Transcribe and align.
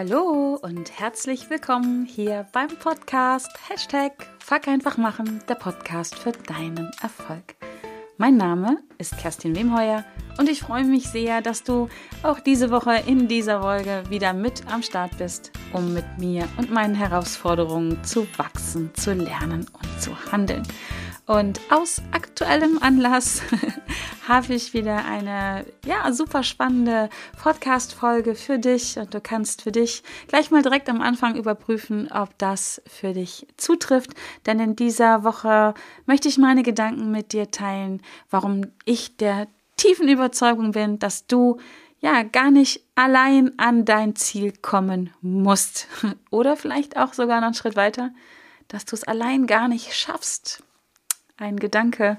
Hallo 0.00 0.56
und 0.62 1.00
herzlich 1.00 1.50
willkommen 1.50 2.06
hier 2.06 2.46
beim 2.52 2.68
Podcast 2.68 3.50
Hashtag 3.68 4.12
Fuck 4.38 4.68
einfach 4.68 4.96
machen, 4.96 5.42
der 5.48 5.56
Podcast 5.56 6.14
für 6.16 6.30
deinen 6.30 6.88
Erfolg. 7.02 7.56
Mein 8.16 8.36
Name 8.36 8.78
ist 8.98 9.18
Kerstin 9.18 9.56
Wemheuer 9.56 10.04
und 10.38 10.48
ich 10.48 10.60
freue 10.60 10.84
mich 10.84 11.08
sehr, 11.08 11.42
dass 11.42 11.64
du 11.64 11.88
auch 12.22 12.38
diese 12.38 12.70
Woche 12.70 13.02
in 13.08 13.26
dieser 13.26 13.60
Folge 13.60 14.04
wieder 14.08 14.34
mit 14.34 14.72
am 14.72 14.84
Start 14.84 15.18
bist, 15.18 15.50
um 15.72 15.92
mit 15.94 16.06
mir 16.16 16.46
und 16.58 16.70
meinen 16.70 16.94
Herausforderungen 16.94 18.04
zu 18.04 18.28
wachsen, 18.36 18.94
zu 18.94 19.14
lernen 19.14 19.66
und 19.72 20.00
zu 20.00 20.12
handeln. 20.30 20.62
Und 21.28 21.60
aus 21.68 22.00
aktuellem 22.12 22.78
Anlass 22.82 23.42
habe 24.28 24.54
ich 24.54 24.72
wieder 24.72 25.04
eine 25.04 25.66
ja 25.84 26.10
super 26.10 26.42
spannende 26.42 27.10
Podcast 27.42 27.92
Folge 27.92 28.34
für 28.34 28.58
dich. 28.58 28.98
Und 28.98 29.12
du 29.12 29.20
kannst 29.20 29.60
für 29.60 29.70
dich 29.70 30.02
gleich 30.28 30.50
mal 30.50 30.62
direkt 30.62 30.88
am 30.88 31.02
Anfang 31.02 31.36
überprüfen, 31.36 32.10
ob 32.10 32.30
das 32.38 32.80
für 32.86 33.12
dich 33.12 33.46
zutrifft, 33.58 34.12
denn 34.46 34.58
in 34.58 34.74
dieser 34.74 35.22
Woche 35.22 35.74
möchte 36.06 36.28
ich 36.28 36.38
meine 36.38 36.62
Gedanken 36.62 37.10
mit 37.10 37.34
dir 37.34 37.50
teilen, 37.50 38.00
warum 38.30 38.62
ich 38.86 39.18
der 39.18 39.48
tiefen 39.76 40.08
Überzeugung 40.08 40.72
bin, 40.72 40.98
dass 40.98 41.26
du 41.26 41.58
ja 42.00 42.22
gar 42.22 42.50
nicht 42.50 42.80
allein 42.94 43.52
an 43.58 43.84
dein 43.84 44.16
Ziel 44.16 44.54
kommen 44.62 45.12
musst. 45.20 45.88
Oder 46.30 46.56
vielleicht 46.56 46.96
auch 46.96 47.12
sogar 47.12 47.40
noch 47.40 47.48
einen 47.48 47.54
Schritt 47.54 47.76
weiter, 47.76 48.12
dass 48.68 48.86
du 48.86 48.96
es 48.96 49.04
allein 49.04 49.46
gar 49.46 49.68
nicht 49.68 49.92
schaffst 49.92 50.62
ein 51.38 51.56
Gedanke, 51.56 52.18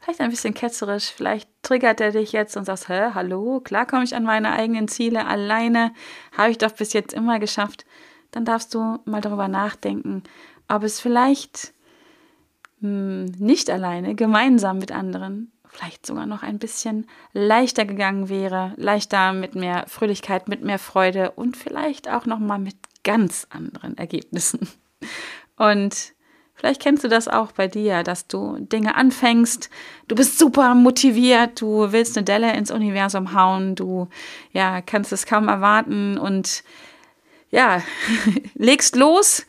vielleicht 0.00 0.20
ein 0.20 0.30
bisschen 0.30 0.54
ketzerisch, 0.54 1.12
vielleicht 1.14 1.48
triggert 1.62 2.00
er 2.00 2.12
dich 2.12 2.32
jetzt 2.32 2.56
und 2.56 2.64
sagst, 2.64 2.88
hä, 2.88 3.10
hallo, 3.14 3.60
klar 3.60 3.86
komme 3.86 4.04
ich 4.04 4.14
an 4.14 4.24
meine 4.24 4.52
eigenen 4.52 4.88
Ziele 4.88 5.26
alleine, 5.26 5.92
habe 6.36 6.50
ich 6.50 6.58
doch 6.58 6.72
bis 6.72 6.92
jetzt 6.92 7.12
immer 7.12 7.38
geschafft. 7.38 7.84
Dann 8.30 8.44
darfst 8.44 8.74
du 8.74 8.98
mal 9.04 9.20
darüber 9.20 9.48
nachdenken, 9.48 10.22
ob 10.68 10.84
es 10.84 11.00
vielleicht 11.00 11.74
hm, 12.80 13.26
nicht 13.38 13.68
alleine, 13.70 14.14
gemeinsam 14.14 14.78
mit 14.78 14.92
anderen, 14.92 15.52
vielleicht 15.68 16.06
sogar 16.06 16.26
noch 16.26 16.42
ein 16.42 16.58
bisschen 16.58 17.06
leichter 17.32 17.84
gegangen 17.84 18.28
wäre, 18.28 18.72
leichter 18.76 19.32
mit 19.32 19.54
mehr 19.54 19.84
Fröhlichkeit, 19.88 20.48
mit 20.48 20.62
mehr 20.62 20.78
Freude 20.78 21.32
und 21.32 21.56
vielleicht 21.56 22.08
auch 22.08 22.26
noch 22.26 22.38
mal 22.38 22.58
mit 22.58 22.76
ganz 23.02 23.46
anderen 23.50 23.96
Ergebnissen. 23.98 24.68
Und 25.56 26.14
Vielleicht 26.60 26.82
kennst 26.82 27.02
du 27.04 27.08
das 27.08 27.26
auch 27.26 27.52
bei 27.52 27.68
dir, 27.68 28.02
dass 28.02 28.26
du 28.26 28.58
Dinge 28.58 28.94
anfängst, 28.94 29.70
du 30.08 30.14
bist 30.14 30.38
super 30.38 30.74
motiviert, 30.74 31.58
du 31.62 31.90
willst 31.90 32.18
eine 32.18 32.24
Delle 32.24 32.54
ins 32.54 32.70
Universum 32.70 33.32
hauen, 33.32 33.76
du 33.76 34.08
ja, 34.52 34.82
kannst 34.82 35.10
es 35.10 35.24
kaum 35.24 35.48
erwarten 35.48 36.18
und 36.18 36.62
ja, 37.50 37.80
legst 38.56 38.94
los 38.94 39.46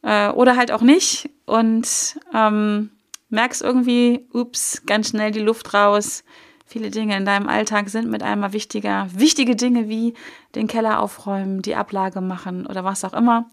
äh, 0.00 0.30
oder 0.30 0.56
halt 0.56 0.72
auch 0.72 0.80
nicht 0.80 1.28
und 1.44 2.18
ähm, 2.32 2.92
merkst 3.28 3.60
irgendwie, 3.60 4.26
ups, 4.32 4.84
ganz 4.86 5.10
schnell 5.10 5.32
die 5.32 5.40
Luft 5.40 5.74
raus. 5.74 6.24
Viele 6.64 6.90
Dinge 6.90 7.14
in 7.18 7.26
deinem 7.26 7.46
Alltag 7.46 7.90
sind 7.90 8.08
mit 8.08 8.22
einmal 8.22 8.54
wichtiger. 8.54 9.06
Wichtige 9.12 9.54
Dinge 9.54 9.90
wie 9.90 10.14
den 10.54 10.66
Keller 10.66 11.00
aufräumen, 11.00 11.60
die 11.60 11.74
Ablage 11.74 12.22
machen 12.22 12.66
oder 12.66 12.84
was 12.84 13.04
auch 13.04 13.12
immer. 13.12 13.50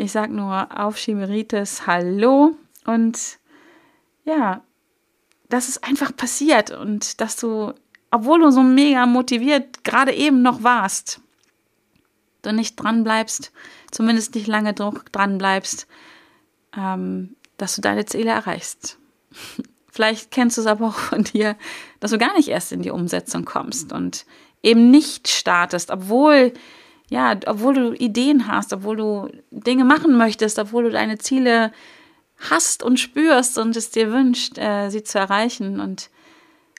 Ich 0.00 0.12
sage 0.12 0.32
nur 0.32 0.66
auf 0.80 0.96
Chimeritis 0.96 1.86
Hallo 1.86 2.56
und 2.86 3.18
ja, 4.24 4.62
dass 5.50 5.68
es 5.68 5.82
einfach 5.82 6.16
passiert 6.16 6.70
und 6.70 7.20
dass 7.20 7.36
du, 7.36 7.74
obwohl 8.10 8.40
du 8.40 8.50
so 8.50 8.62
mega 8.62 9.04
motiviert 9.04 9.84
gerade 9.84 10.14
eben 10.14 10.40
noch 10.40 10.62
warst, 10.62 11.20
du 12.40 12.50
nicht 12.54 12.76
dran 12.76 13.04
bleibst, 13.04 13.52
zumindest 13.90 14.34
nicht 14.34 14.46
lange 14.46 14.72
dran 14.72 15.36
bleibst, 15.36 15.86
ähm, 16.74 17.36
dass 17.58 17.76
du 17.76 17.82
deine 17.82 18.06
Ziele 18.06 18.30
erreichst. 18.30 18.98
Vielleicht 19.92 20.30
kennst 20.30 20.56
du 20.56 20.62
es 20.62 20.66
aber 20.66 20.86
auch 20.86 20.94
von 20.94 21.24
dir, 21.24 21.56
dass 21.98 22.10
du 22.10 22.16
gar 22.16 22.34
nicht 22.38 22.48
erst 22.48 22.72
in 22.72 22.80
die 22.80 22.90
Umsetzung 22.90 23.44
kommst 23.44 23.92
und 23.92 24.24
eben 24.62 24.90
nicht 24.90 25.28
startest, 25.28 25.90
obwohl 25.90 26.54
ja, 27.10 27.36
obwohl 27.46 27.74
du 27.74 27.92
Ideen 27.92 28.46
hast, 28.46 28.72
obwohl 28.72 28.96
du 28.96 29.28
Dinge 29.50 29.84
machen 29.84 30.16
möchtest, 30.16 30.58
obwohl 30.58 30.84
du 30.84 30.90
deine 30.90 31.18
Ziele 31.18 31.72
hast 32.38 32.82
und 32.82 32.98
spürst 32.98 33.58
und 33.58 33.76
es 33.76 33.90
dir 33.90 34.12
wünscht, 34.12 34.56
äh, 34.56 34.88
sie 34.90 35.02
zu 35.02 35.18
erreichen 35.18 35.80
und 35.80 36.08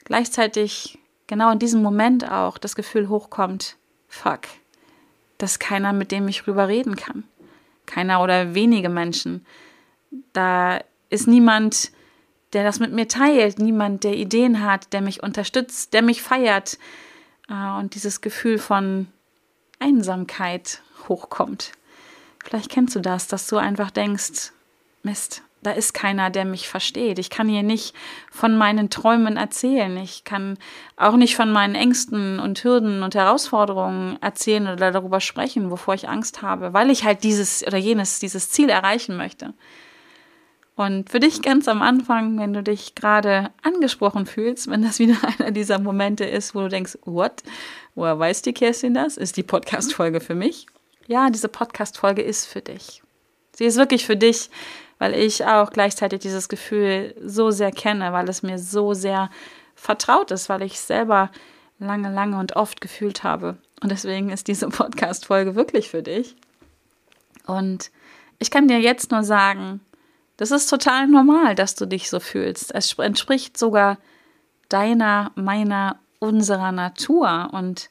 gleichzeitig 0.04 0.98
genau 1.26 1.52
in 1.52 1.58
diesem 1.58 1.82
Moment 1.82 2.28
auch 2.28 2.56
das 2.56 2.74
Gefühl 2.74 3.10
hochkommt, 3.10 3.76
fuck, 4.08 4.40
dass 5.36 5.58
keiner, 5.58 5.92
mit 5.92 6.10
dem 6.10 6.26
ich 6.28 6.46
rüber 6.46 6.66
reden 6.66 6.96
kann. 6.96 7.24
Keiner 7.84 8.22
oder 8.22 8.54
wenige 8.54 8.88
Menschen. 8.88 9.44
Da 10.32 10.80
ist 11.10 11.28
niemand, 11.28 11.92
der 12.54 12.64
das 12.64 12.80
mit 12.80 12.92
mir 12.92 13.06
teilt, 13.06 13.58
niemand, 13.58 14.02
der 14.04 14.14
Ideen 14.14 14.64
hat, 14.64 14.94
der 14.94 15.02
mich 15.02 15.22
unterstützt, 15.22 15.92
der 15.92 16.00
mich 16.00 16.22
feiert. 16.22 16.78
Äh, 17.50 17.78
und 17.78 17.94
dieses 17.94 18.22
Gefühl 18.22 18.58
von 18.58 19.08
Einsamkeit 19.82 20.80
hochkommt. 21.08 21.72
Vielleicht 22.44 22.70
kennst 22.70 22.94
du 22.94 23.00
das, 23.00 23.26
dass 23.26 23.46
du 23.48 23.56
einfach 23.56 23.90
denkst, 23.90 24.52
Mist, 25.02 25.42
da 25.62 25.70
ist 25.70 25.94
keiner, 25.94 26.30
der 26.30 26.44
mich 26.44 26.68
versteht. 26.68 27.18
Ich 27.18 27.30
kann 27.30 27.48
hier 27.48 27.62
nicht 27.62 27.94
von 28.30 28.56
meinen 28.56 28.90
Träumen 28.90 29.36
erzählen. 29.36 29.96
Ich 29.96 30.24
kann 30.24 30.58
auch 30.96 31.16
nicht 31.16 31.36
von 31.36 31.52
meinen 31.52 31.76
Ängsten 31.76 32.40
und 32.40 32.62
Hürden 32.64 33.02
und 33.02 33.14
Herausforderungen 33.14 34.20
erzählen 34.20 34.68
oder 34.68 34.90
darüber 34.90 35.20
sprechen, 35.20 35.70
wovor 35.70 35.94
ich 35.94 36.08
Angst 36.08 36.42
habe, 36.42 36.72
weil 36.72 36.90
ich 36.90 37.04
halt 37.04 37.22
dieses 37.22 37.64
oder 37.64 37.78
jenes, 37.78 38.18
dieses 38.18 38.50
Ziel 38.50 38.70
erreichen 38.70 39.16
möchte. 39.16 39.54
Und 40.74 41.10
für 41.10 41.20
dich 41.20 41.42
ganz 41.42 41.68
am 41.68 41.82
Anfang, 41.82 42.38
wenn 42.38 42.54
du 42.54 42.62
dich 42.62 42.94
gerade 42.94 43.50
angesprochen 43.62 44.26
fühlst, 44.26 44.68
wenn 44.68 44.82
das 44.82 44.98
wieder 44.98 45.16
einer 45.38 45.50
dieser 45.50 45.78
Momente 45.78 46.24
ist, 46.24 46.54
wo 46.54 46.60
du 46.60 46.68
denkst, 46.68 46.98
what? 47.04 47.42
Woher 47.94 48.18
weiß 48.18 48.42
die 48.42 48.52
Kerstin 48.52 48.94
das? 48.94 49.16
Ist 49.16 49.36
die 49.36 49.42
Podcast-Folge 49.42 50.20
für 50.20 50.34
mich? 50.34 50.66
Ja, 51.06 51.30
diese 51.30 51.48
Podcast-Folge 51.48 52.22
ist 52.22 52.46
für 52.46 52.62
dich. 52.62 53.02
Sie 53.54 53.64
ist 53.64 53.76
wirklich 53.76 54.06
für 54.06 54.16
dich, 54.16 54.50
weil 54.98 55.14
ich 55.14 55.44
auch 55.44 55.70
gleichzeitig 55.70 56.20
dieses 56.20 56.48
Gefühl 56.48 57.14
so 57.24 57.50
sehr 57.50 57.70
kenne, 57.70 58.12
weil 58.12 58.28
es 58.28 58.42
mir 58.42 58.58
so 58.58 58.94
sehr 58.94 59.30
vertraut 59.74 60.30
ist, 60.30 60.48
weil 60.48 60.62
ich 60.62 60.74
es 60.74 60.86
selber 60.86 61.30
lange, 61.78 62.12
lange 62.12 62.38
und 62.38 62.56
oft 62.56 62.80
gefühlt 62.80 63.24
habe. 63.24 63.58
Und 63.82 63.90
deswegen 63.90 64.30
ist 64.30 64.48
diese 64.48 64.68
Podcast-Folge 64.68 65.54
wirklich 65.54 65.90
für 65.90 66.02
dich. 66.02 66.36
Und 67.46 67.90
ich 68.38 68.50
kann 68.50 68.68
dir 68.68 68.80
jetzt 68.80 69.10
nur 69.10 69.24
sagen, 69.24 69.80
das 70.36 70.50
ist 70.50 70.68
total 70.68 71.08
normal, 71.08 71.54
dass 71.54 71.74
du 71.74 71.86
dich 71.86 72.08
so 72.08 72.20
fühlst. 72.20 72.74
Es 72.74 72.98
entspricht 72.98 73.58
sogar 73.58 73.98
deiner, 74.68 75.30
meiner, 75.34 75.98
unserer 76.22 76.70
Natur. 76.70 77.50
Und 77.52 77.90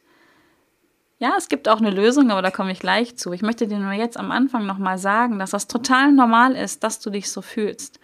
ja, 1.19 1.33
es 1.37 1.49
gibt 1.49 1.67
auch 1.67 1.79
eine 1.79 1.91
Lösung, 1.91 2.31
aber 2.31 2.41
da 2.41 2.49
komme 2.49 2.71
ich 2.71 2.79
gleich 2.79 3.17
zu. 3.17 3.33
Ich 3.33 3.41
möchte 3.41 3.67
dir 3.67 3.77
nur 3.77 3.91
jetzt 3.91 4.17
am 4.17 4.31
Anfang 4.31 4.65
nochmal 4.65 4.97
sagen, 4.97 5.37
dass 5.37 5.51
das 5.51 5.67
total 5.67 6.13
normal 6.13 6.55
ist, 6.55 6.83
dass 6.83 6.99
du 6.99 7.09
dich 7.09 7.29
so 7.29 7.41
fühlst. 7.41 7.99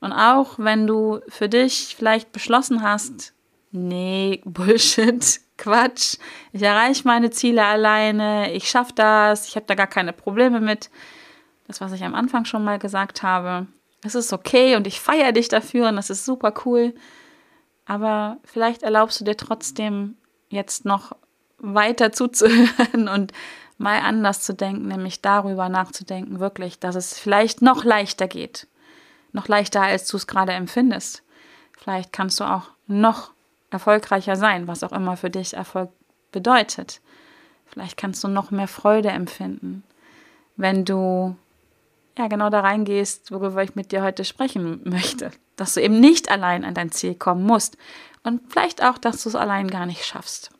Und 0.00 0.12
auch 0.12 0.58
wenn 0.58 0.86
du 0.86 1.20
für 1.28 1.48
dich 1.48 1.94
vielleicht 1.96 2.32
beschlossen 2.32 2.82
hast, 2.82 3.34
nee, 3.70 4.42
Bullshit, 4.44 5.40
Quatsch, 5.56 6.16
ich 6.52 6.62
erreiche 6.62 7.06
meine 7.06 7.30
Ziele 7.30 7.64
alleine, 7.64 8.52
ich 8.52 8.68
schaffe 8.68 8.92
das, 8.94 9.48
ich 9.48 9.54
habe 9.54 9.66
da 9.66 9.74
gar 9.74 9.86
keine 9.86 10.12
Probleme 10.12 10.60
mit. 10.60 10.90
Das, 11.68 11.80
was 11.80 11.92
ich 11.92 12.02
am 12.02 12.14
Anfang 12.14 12.44
schon 12.44 12.64
mal 12.64 12.78
gesagt 12.78 13.22
habe, 13.22 13.66
es 14.02 14.14
ist 14.14 14.32
okay 14.32 14.74
und 14.76 14.86
ich 14.86 15.00
feiere 15.00 15.32
dich 15.32 15.48
dafür 15.48 15.88
und 15.88 15.96
das 15.96 16.10
ist 16.10 16.24
super 16.24 16.52
cool. 16.64 16.94
Aber 17.88 18.36
vielleicht 18.44 18.82
erlaubst 18.82 19.18
du 19.18 19.24
dir 19.24 19.36
trotzdem 19.36 20.16
jetzt 20.50 20.84
noch 20.84 21.16
weiter 21.58 22.12
zuzuhören 22.12 23.08
und 23.12 23.32
mal 23.78 24.00
anders 24.00 24.42
zu 24.42 24.54
denken, 24.54 24.88
nämlich 24.88 25.22
darüber 25.22 25.68
nachzudenken, 25.70 26.38
wirklich, 26.38 26.78
dass 26.78 26.94
es 26.94 27.18
vielleicht 27.18 27.62
noch 27.62 27.84
leichter 27.84 28.28
geht. 28.28 28.68
Noch 29.32 29.48
leichter, 29.48 29.80
als 29.82 30.06
du 30.06 30.18
es 30.18 30.26
gerade 30.26 30.52
empfindest. 30.52 31.22
Vielleicht 31.78 32.12
kannst 32.12 32.38
du 32.40 32.44
auch 32.44 32.64
noch 32.86 33.32
erfolgreicher 33.70 34.36
sein, 34.36 34.68
was 34.68 34.82
auch 34.82 34.92
immer 34.92 35.16
für 35.16 35.30
dich 35.30 35.54
Erfolg 35.54 35.90
bedeutet. 36.30 37.00
Vielleicht 37.66 37.96
kannst 37.96 38.22
du 38.22 38.28
noch 38.28 38.50
mehr 38.50 38.68
Freude 38.68 39.08
empfinden, 39.08 39.82
wenn 40.56 40.84
du 40.84 41.36
ja 42.18 42.28
genau 42.28 42.50
da 42.50 42.60
reingehst, 42.60 43.32
worüber 43.32 43.62
ich 43.62 43.74
mit 43.74 43.92
dir 43.92 44.02
heute 44.02 44.24
sprechen 44.24 44.80
möchte. 44.84 45.30
Dass 45.56 45.74
du 45.74 45.82
eben 45.82 46.00
nicht 46.00 46.30
allein 46.30 46.64
an 46.64 46.74
dein 46.74 46.92
Ziel 46.92 47.14
kommen 47.14 47.44
musst 47.44 47.76
und 48.22 48.42
vielleicht 48.50 48.82
auch, 48.82 48.98
dass 48.98 49.22
du 49.22 49.28
es 49.28 49.34
allein 49.34 49.68
gar 49.68 49.86
nicht 49.86 50.04
schaffst. 50.04 50.50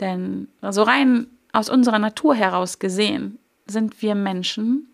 Denn 0.00 0.48
so 0.62 0.82
rein 0.82 1.26
aus 1.52 1.68
unserer 1.68 1.98
Natur 1.98 2.34
heraus 2.34 2.78
gesehen 2.78 3.38
sind 3.66 4.02
wir 4.02 4.14
Menschen, 4.14 4.88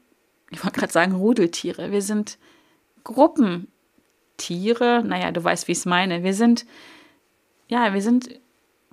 ich 0.50 0.64
wollte 0.64 0.80
gerade 0.80 0.92
sagen 0.92 1.14
Rudeltiere, 1.14 1.90
wir 1.90 2.02
sind 2.02 2.38
Gruppentiere, 3.04 5.02
naja, 5.04 5.30
du 5.32 5.42
weißt, 5.42 5.66
wie 5.66 5.72
ich 5.72 5.78
es 5.78 5.86
meine. 5.86 6.22
Wir 6.22 6.34
sind, 6.34 6.66
ja, 7.68 7.92
wir 7.94 8.02
sind 8.02 8.40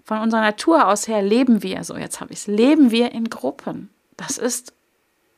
von 0.03 0.19
unserer 0.19 0.41
Natur 0.41 0.87
aus 0.87 1.07
her 1.07 1.21
leben 1.21 1.61
wir, 1.61 1.83
so 1.83 1.95
jetzt 1.95 2.19
habe 2.19 2.33
ich 2.33 2.39
es, 2.39 2.47
leben 2.47 2.89
wir 2.91 3.11
in 3.11 3.29
Gruppen. 3.29 3.89
Das 4.17 4.37
ist 4.39 4.73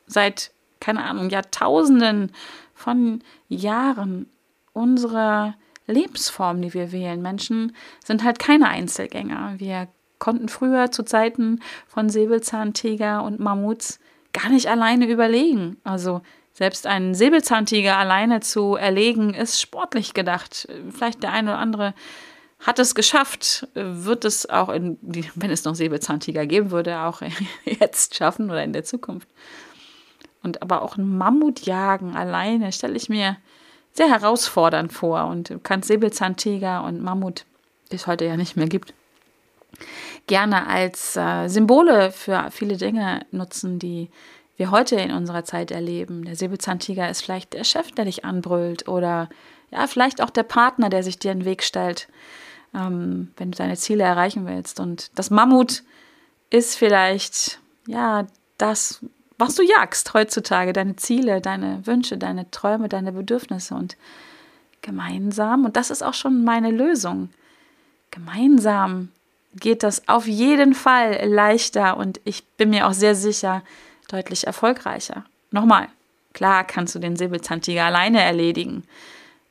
seit, 0.06 0.52
keine 0.82 1.04
Ahnung, 1.04 1.30
Jahrtausenden 1.30 2.32
von 2.74 3.22
Jahren 3.48 4.26
unsere 4.72 5.54
Lebensform, 5.86 6.60
die 6.60 6.74
wir 6.74 6.92
wählen. 6.92 7.22
Menschen 7.22 7.74
sind 8.04 8.24
halt 8.24 8.38
keine 8.38 8.68
Einzelgänger. 8.68 9.54
Wir 9.58 9.88
konnten 10.18 10.48
früher 10.48 10.90
zu 10.90 11.04
Zeiten 11.04 11.60
von 11.86 12.08
Säbelzahntiger 12.08 13.22
und 13.22 13.40
Mammuts 13.40 14.00
gar 14.32 14.48
nicht 14.50 14.68
alleine 14.68 15.06
überlegen. 15.06 15.76
Also 15.84 16.22
selbst 16.52 16.86
einen 16.86 17.14
Säbelzahntiger 17.14 17.96
alleine 17.96 18.40
zu 18.40 18.74
erlegen, 18.76 19.34
ist 19.34 19.60
sportlich 19.60 20.14
gedacht. 20.14 20.68
Vielleicht 20.90 21.22
der 21.22 21.32
eine 21.32 21.50
oder 21.50 21.58
andere 21.58 21.94
hat 22.58 22.78
es 22.78 22.94
geschafft, 22.94 23.68
wird 23.74 24.24
es 24.24 24.48
auch, 24.48 24.68
in, 24.68 24.98
wenn 25.34 25.50
es 25.50 25.64
noch 25.64 25.74
Säbelzahntiger 25.74 26.46
geben 26.46 26.70
würde, 26.70 27.00
auch 27.00 27.22
jetzt 27.64 28.14
schaffen 28.14 28.50
oder 28.50 28.62
in 28.62 28.72
der 28.72 28.84
Zukunft. 28.84 29.28
Und 30.42 30.62
aber 30.62 30.82
auch 30.82 30.96
ein 30.96 31.16
Mammut 31.16 31.60
jagen 31.60 32.16
alleine 32.16 32.72
stelle 32.72 32.96
ich 32.96 33.08
mir 33.08 33.36
sehr 33.92 34.08
herausfordernd 34.08 34.92
vor. 34.92 35.26
Und 35.26 35.50
du 35.50 35.58
kannst 35.58 35.88
Säbelzahntiger 35.88 36.84
und 36.84 37.02
Mammut, 37.02 37.44
die 37.90 37.96
es 37.96 38.06
heute 38.06 38.24
ja 38.24 38.36
nicht 38.36 38.56
mehr 38.56 38.68
gibt, 38.68 38.94
gerne 40.26 40.66
als 40.66 41.16
äh, 41.16 41.48
Symbole 41.48 42.12
für 42.12 42.48
viele 42.50 42.76
Dinge 42.76 43.24
nutzen, 43.30 43.78
die 43.78 44.10
wir 44.56 44.70
heute 44.70 44.96
in 44.96 45.12
unserer 45.12 45.44
Zeit 45.44 45.70
erleben. 45.70 46.24
Der 46.24 46.36
Säbelzahntiger 46.36 47.08
ist 47.08 47.22
vielleicht 47.22 47.52
der 47.52 47.64
Chef, 47.64 47.90
der 47.92 48.04
dich 48.04 48.24
anbrüllt 48.24 48.88
oder 48.88 49.28
ja, 49.70 49.86
vielleicht 49.86 50.22
auch 50.22 50.30
der 50.30 50.42
Partner, 50.42 50.90
der 50.90 51.02
sich 51.02 51.18
dir 51.18 51.32
in 51.32 51.40
den 51.40 51.44
Weg 51.46 51.62
stellt, 51.62 52.08
ähm, 52.74 53.32
wenn 53.36 53.50
du 53.50 53.58
deine 53.58 53.76
Ziele 53.76 54.04
erreichen 54.04 54.46
willst. 54.46 54.78
Und 54.78 55.10
das 55.18 55.30
Mammut 55.30 55.82
ist 56.50 56.76
vielleicht 56.76 57.60
ja 57.86 58.26
das, 58.58 59.04
was 59.38 59.54
du 59.54 59.62
jagst 59.62 60.14
heutzutage, 60.14 60.72
deine 60.72 60.96
Ziele, 60.96 61.40
deine 61.40 61.86
Wünsche, 61.86 62.18
deine 62.18 62.50
Träume, 62.50 62.88
deine 62.88 63.12
Bedürfnisse 63.12 63.74
und 63.74 63.96
gemeinsam, 64.82 65.64
und 65.64 65.76
das 65.76 65.90
ist 65.90 66.02
auch 66.02 66.14
schon 66.14 66.44
meine 66.44 66.70
Lösung, 66.70 67.30
gemeinsam 68.10 69.08
geht 69.54 69.82
das 69.82 70.08
auf 70.08 70.26
jeden 70.26 70.74
Fall 70.74 71.26
leichter 71.28 71.96
und 71.96 72.20
ich 72.24 72.44
bin 72.56 72.70
mir 72.70 72.86
auch 72.86 72.92
sehr 72.92 73.14
sicher 73.14 73.62
deutlich 74.08 74.46
erfolgreicher. 74.46 75.24
Nochmal, 75.50 75.88
klar 76.32 76.64
kannst 76.64 76.94
du 76.94 76.98
den 76.98 77.16
Säbelzahntiger 77.16 77.84
alleine 77.84 78.22
erledigen 78.22 78.84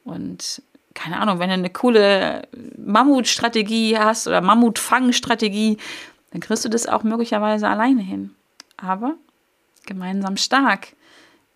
und 0.03 0.61
keine 0.93 1.19
Ahnung, 1.19 1.39
wenn 1.39 1.49
du 1.49 1.53
eine 1.53 1.69
coole 1.69 2.41
Mammutstrategie 2.77 3.97
hast 3.97 4.27
oder 4.27 4.41
Mammutfangstrategie, 4.41 5.77
dann 6.31 6.41
kriegst 6.41 6.65
du 6.65 6.69
das 6.69 6.87
auch 6.87 7.03
möglicherweise 7.03 7.67
alleine 7.67 8.01
hin. 8.01 8.35
Aber 8.77 9.15
gemeinsam 9.85 10.37
stark, 10.37 10.93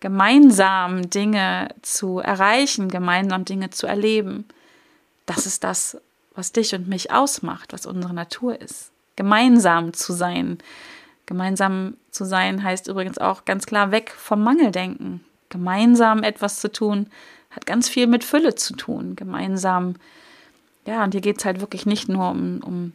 gemeinsam 0.00 1.08
Dinge 1.10 1.68
zu 1.82 2.18
erreichen, 2.18 2.88
gemeinsam 2.88 3.44
Dinge 3.44 3.70
zu 3.70 3.86
erleben. 3.86 4.44
Das 5.26 5.46
ist 5.46 5.64
das, 5.64 5.98
was 6.34 6.52
dich 6.52 6.74
und 6.74 6.88
mich 6.88 7.10
ausmacht, 7.10 7.72
was 7.72 7.86
unsere 7.86 8.14
Natur 8.14 8.60
ist. 8.60 8.90
Gemeinsam 9.16 9.94
zu 9.94 10.12
sein. 10.12 10.58
Gemeinsam 11.24 11.96
zu 12.10 12.24
sein 12.24 12.62
heißt 12.62 12.88
übrigens 12.88 13.18
auch 13.18 13.44
ganz 13.44 13.66
klar 13.66 13.90
weg 13.90 14.10
vom 14.10 14.42
Mangeldenken. 14.44 15.24
Gemeinsam 15.48 16.22
etwas 16.22 16.60
zu 16.60 16.70
tun 16.70 17.08
hat 17.50 17.66
ganz 17.66 17.88
viel 17.88 18.06
mit 18.06 18.22
Fülle 18.22 18.54
zu 18.54 18.76
tun. 18.76 19.16
Gemeinsam, 19.16 19.94
ja, 20.86 21.02
und 21.02 21.12
hier 21.12 21.22
geht 21.22 21.38
es 21.38 21.44
halt 21.44 21.60
wirklich 21.60 21.86
nicht 21.86 22.08
nur 22.08 22.30
um, 22.30 22.60
um 22.62 22.92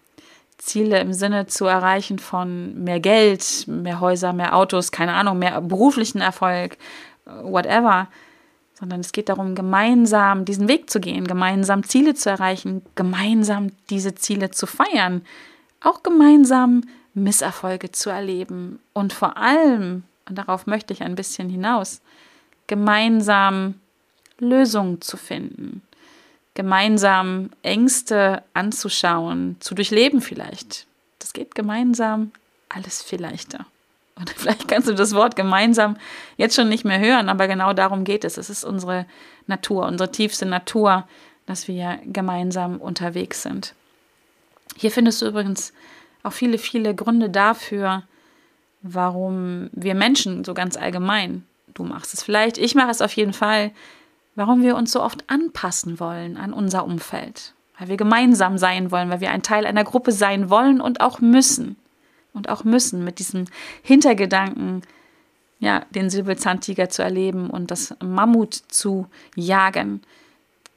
Ziele 0.62 1.00
im 1.00 1.12
Sinne 1.12 1.48
zu 1.48 1.66
erreichen 1.66 2.20
von 2.20 2.84
mehr 2.84 3.00
Geld, 3.00 3.66
mehr 3.68 4.00
Häuser, 4.00 4.32
mehr 4.32 4.56
Autos, 4.56 4.92
keine 4.92 5.14
Ahnung, 5.14 5.40
mehr 5.40 5.60
beruflichen 5.60 6.22
Erfolg, 6.22 6.78
whatever, 7.26 8.08
sondern 8.80 9.00
es 9.00 9.12
geht 9.12 9.30
darum, 9.30 9.56
gemeinsam 9.56 10.46
diesen 10.46 10.68
Weg 10.68 10.90
zu 10.90 11.00
gehen, 11.00 11.26
gemeinsam 11.26 11.84
Ziele 11.84 12.14
zu 12.14 12.30
erreichen, 12.30 12.84
gemeinsam 12.94 13.72
diese 13.90 14.14
Ziele 14.14 14.52
zu 14.52 14.68
feiern, 14.68 15.26
auch 15.82 16.04
gemeinsam 16.04 16.84
Misserfolge 17.16 17.92
zu 17.92 18.12
erleben. 18.12 18.80
Und 18.94 19.14
vor 19.14 19.38
allem, 19.38 20.04
und 20.30 20.38
darauf 20.38 20.68
möchte 20.68 20.94
ich 20.94 21.02
ein 21.02 21.16
bisschen 21.16 21.50
hinaus, 21.50 22.02
gemeinsam 22.68 23.76
Lösungen 24.38 25.02
zu 25.02 25.18
finden 25.18 25.82
gemeinsam 26.54 27.50
Ängste 27.64 28.44
anzuschauen, 28.54 29.58
zu 29.60 29.74
durchleben 29.76 30.22
vielleicht. 30.22 30.86
Das 31.20 31.34
geht 31.34 31.56
gemeinsam 31.56 32.32
alles 32.70 33.02
viel 33.02 33.22
leichter. 33.22 33.66
Und 34.16 34.30
vielleicht 34.36 34.68
kannst 34.68 34.88
du 34.88 34.94
das 34.94 35.14
Wort 35.14 35.36
gemeinsam 35.36 35.98
jetzt 36.38 36.56
schon 36.56 36.70
nicht 36.70 36.86
mehr 36.86 37.00
hören, 37.00 37.30
aber 37.30 37.48
genau 37.48 37.74
darum 37.74 38.04
geht 38.04 38.24
es. 38.24 38.38
Es 38.38 38.50
ist 38.50 38.64
unsere 38.64 39.06
Natur, 39.48 39.86
unsere 39.86 40.12
tiefste 40.12 40.46
Natur, 40.46 41.08
dass 41.46 41.68
wir 41.68 42.00
gemeinsam 42.06 42.78
unterwegs 42.78 43.42
sind. 43.44 43.74
Hier 44.78 44.92
findest 44.92 45.22
du 45.22 45.28
übrigens 45.28 45.74
auch 46.24 46.34
viele, 46.34 46.58
viele 46.58 46.96
Gründe 46.96 47.30
dafür, 47.30 48.04
warum 48.82 49.70
wir 49.74 49.96
Menschen 49.96 50.44
so 50.44 50.54
ganz 50.54 50.78
allgemein, 50.78 51.46
du 51.74 51.84
machst 51.84 52.14
es 52.14 52.24
vielleicht, 52.24 52.58
ich 52.58 52.76
mache 52.76 52.92
es 52.92 53.02
auf 53.02 53.14
jeden 53.14 53.34
Fall, 53.34 53.72
warum 54.36 54.62
wir 54.62 54.76
uns 54.76 54.92
so 54.92 55.02
oft 55.02 55.30
anpassen 55.30 56.00
wollen 56.00 56.38
an 56.38 56.54
unser 56.54 56.86
Umfeld, 56.86 57.54
weil 57.78 57.90
wir 57.90 57.98
gemeinsam 57.98 58.58
sein 58.58 58.92
wollen, 58.92 59.10
weil 59.10 59.22
wir 59.22 59.32
ein 59.32 59.44
Teil 59.44 59.66
einer 59.66 59.84
Gruppe 59.84 60.12
sein 60.12 60.50
wollen 60.50 60.82
und 60.82 61.02
auch 61.02 61.20
müssen. 61.20 61.76
Und 62.34 62.48
auch 62.48 62.64
müssen 62.64 63.04
mit 63.04 63.20
diesem 63.20 63.46
Hintergedanken, 63.82 64.84
ja, 65.60 65.82
den 65.90 66.10
Säbelzahntiger 66.10 66.90
zu 66.90 67.04
erleben 67.04 67.50
und 67.50 67.72
das 67.72 67.94
Mammut 68.02 68.54
zu 68.54 69.08
jagen. 69.36 70.02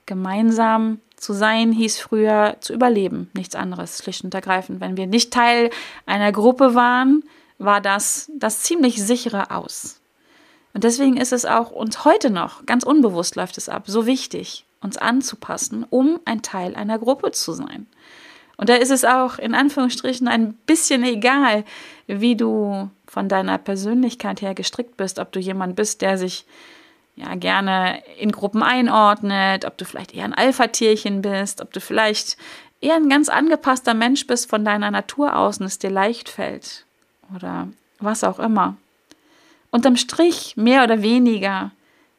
Gemeinsam 0.04 1.00
zu 1.16 1.32
sein 1.32 1.72
hieß 1.72 1.98
früher 1.98 2.56
zu 2.60 2.74
überleben, 2.74 3.30
nichts 3.34 3.54
anderes, 3.54 3.98
schlicht 3.98 4.24
und 4.24 4.34
ergreifend. 4.34 4.80
Wenn 4.80 4.96
wir 4.96 5.06
nicht 5.06 5.32
Teil 5.32 5.70
einer 6.06 6.32
Gruppe 6.32 6.74
waren, 6.74 7.22
war 7.58 7.80
das 7.80 8.30
das 8.36 8.60
ziemlich 8.60 9.02
sichere 9.02 9.50
Aus. 9.50 10.00
Und 10.75 10.85
deswegen 10.85 11.17
ist 11.17 11.32
es 11.32 11.47
auch 11.47 11.71
uns 11.71 12.05
heute 12.05 12.31
noch, 12.31 12.67
ganz 12.67 12.85
unbewusst 12.85 13.37
läuft 13.37 13.56
es 13.56 13.69
ab, 13.69 13.85
so 13.87 14.06
wichtig, 14.06 14.65
uns 14.81 14.97
anzupassen, 14.97 15.87
um 15.88 16.21
ein 16.25 16.43
Teil 16.43 16.75
einer 16.75 16.99
Gruppe 16.99 17.31
zu 17.31 17.53
sein. 17.53 17.87
Und 18.56 18.69
da 18.69 18.75
ist 18.75 18.91
es 18.91 19.05
auch 19.05 19.38
in 19.38 19.55
Anführungsstrichen 19.55 20.28
ein 20.28 20.52
bisschen 20.66 21.02
egal, 21.04 21.64
wie 22.07 22.37
du 22.37 22.90
von 23.07 23.28
deiner 23.28 23.59
Persönlichkeit 23.59 24.43
her 24.43 24.54
gestrickt 24.54 24.97
bist, 24.97 25.19
ob 25.19 25.33
du 25.33 25.40
jemand 25.40 25.76
bist, 25.76 26.02
der 26.02 26.19
sich 26.19 26.45
ja 27.16 27.35
gerne 27.37 28.02
in 28.19 28.33
Gruppen 28.33 28.62
einordnet, 28.62 29.64
ob 29.64 29.78
du 29.78 29.85
vielleicht 29.85 30.14
eher 30.14 30.25
ein 30.25 30.35
Alpha-Tierchen 30.35 31.23
bist, 31.23 31.61
ob 31.61 31.73
du 31.73 31.81
vielleicht 31.81 32.37
eher 32.81 32.97
ein 32.97 33.09
ganz 33.09 33.28
angepasster 33.28 33.95
Mensch 33.95 34.26
bist 34.26 34.50
von 34.50 34.64
deiner 34.64 34.90
Natur 34.90 35.37
aus 35.37 35.59
und 35.59 35.66
es 35.66 35.78
dir 35.78 35.90
leicht 35.90 36.28
fällt 36.28 36.85
oder 37.35 37.69
was 38.00 38.25
auch 38.25 38.38
immer. 38.38 38.76
Unterm 39.75 39.97
Strich, 39.97 40.57
mehr 40.57 40.85
oder 40.85 41.02
weniger, 41.02 41.73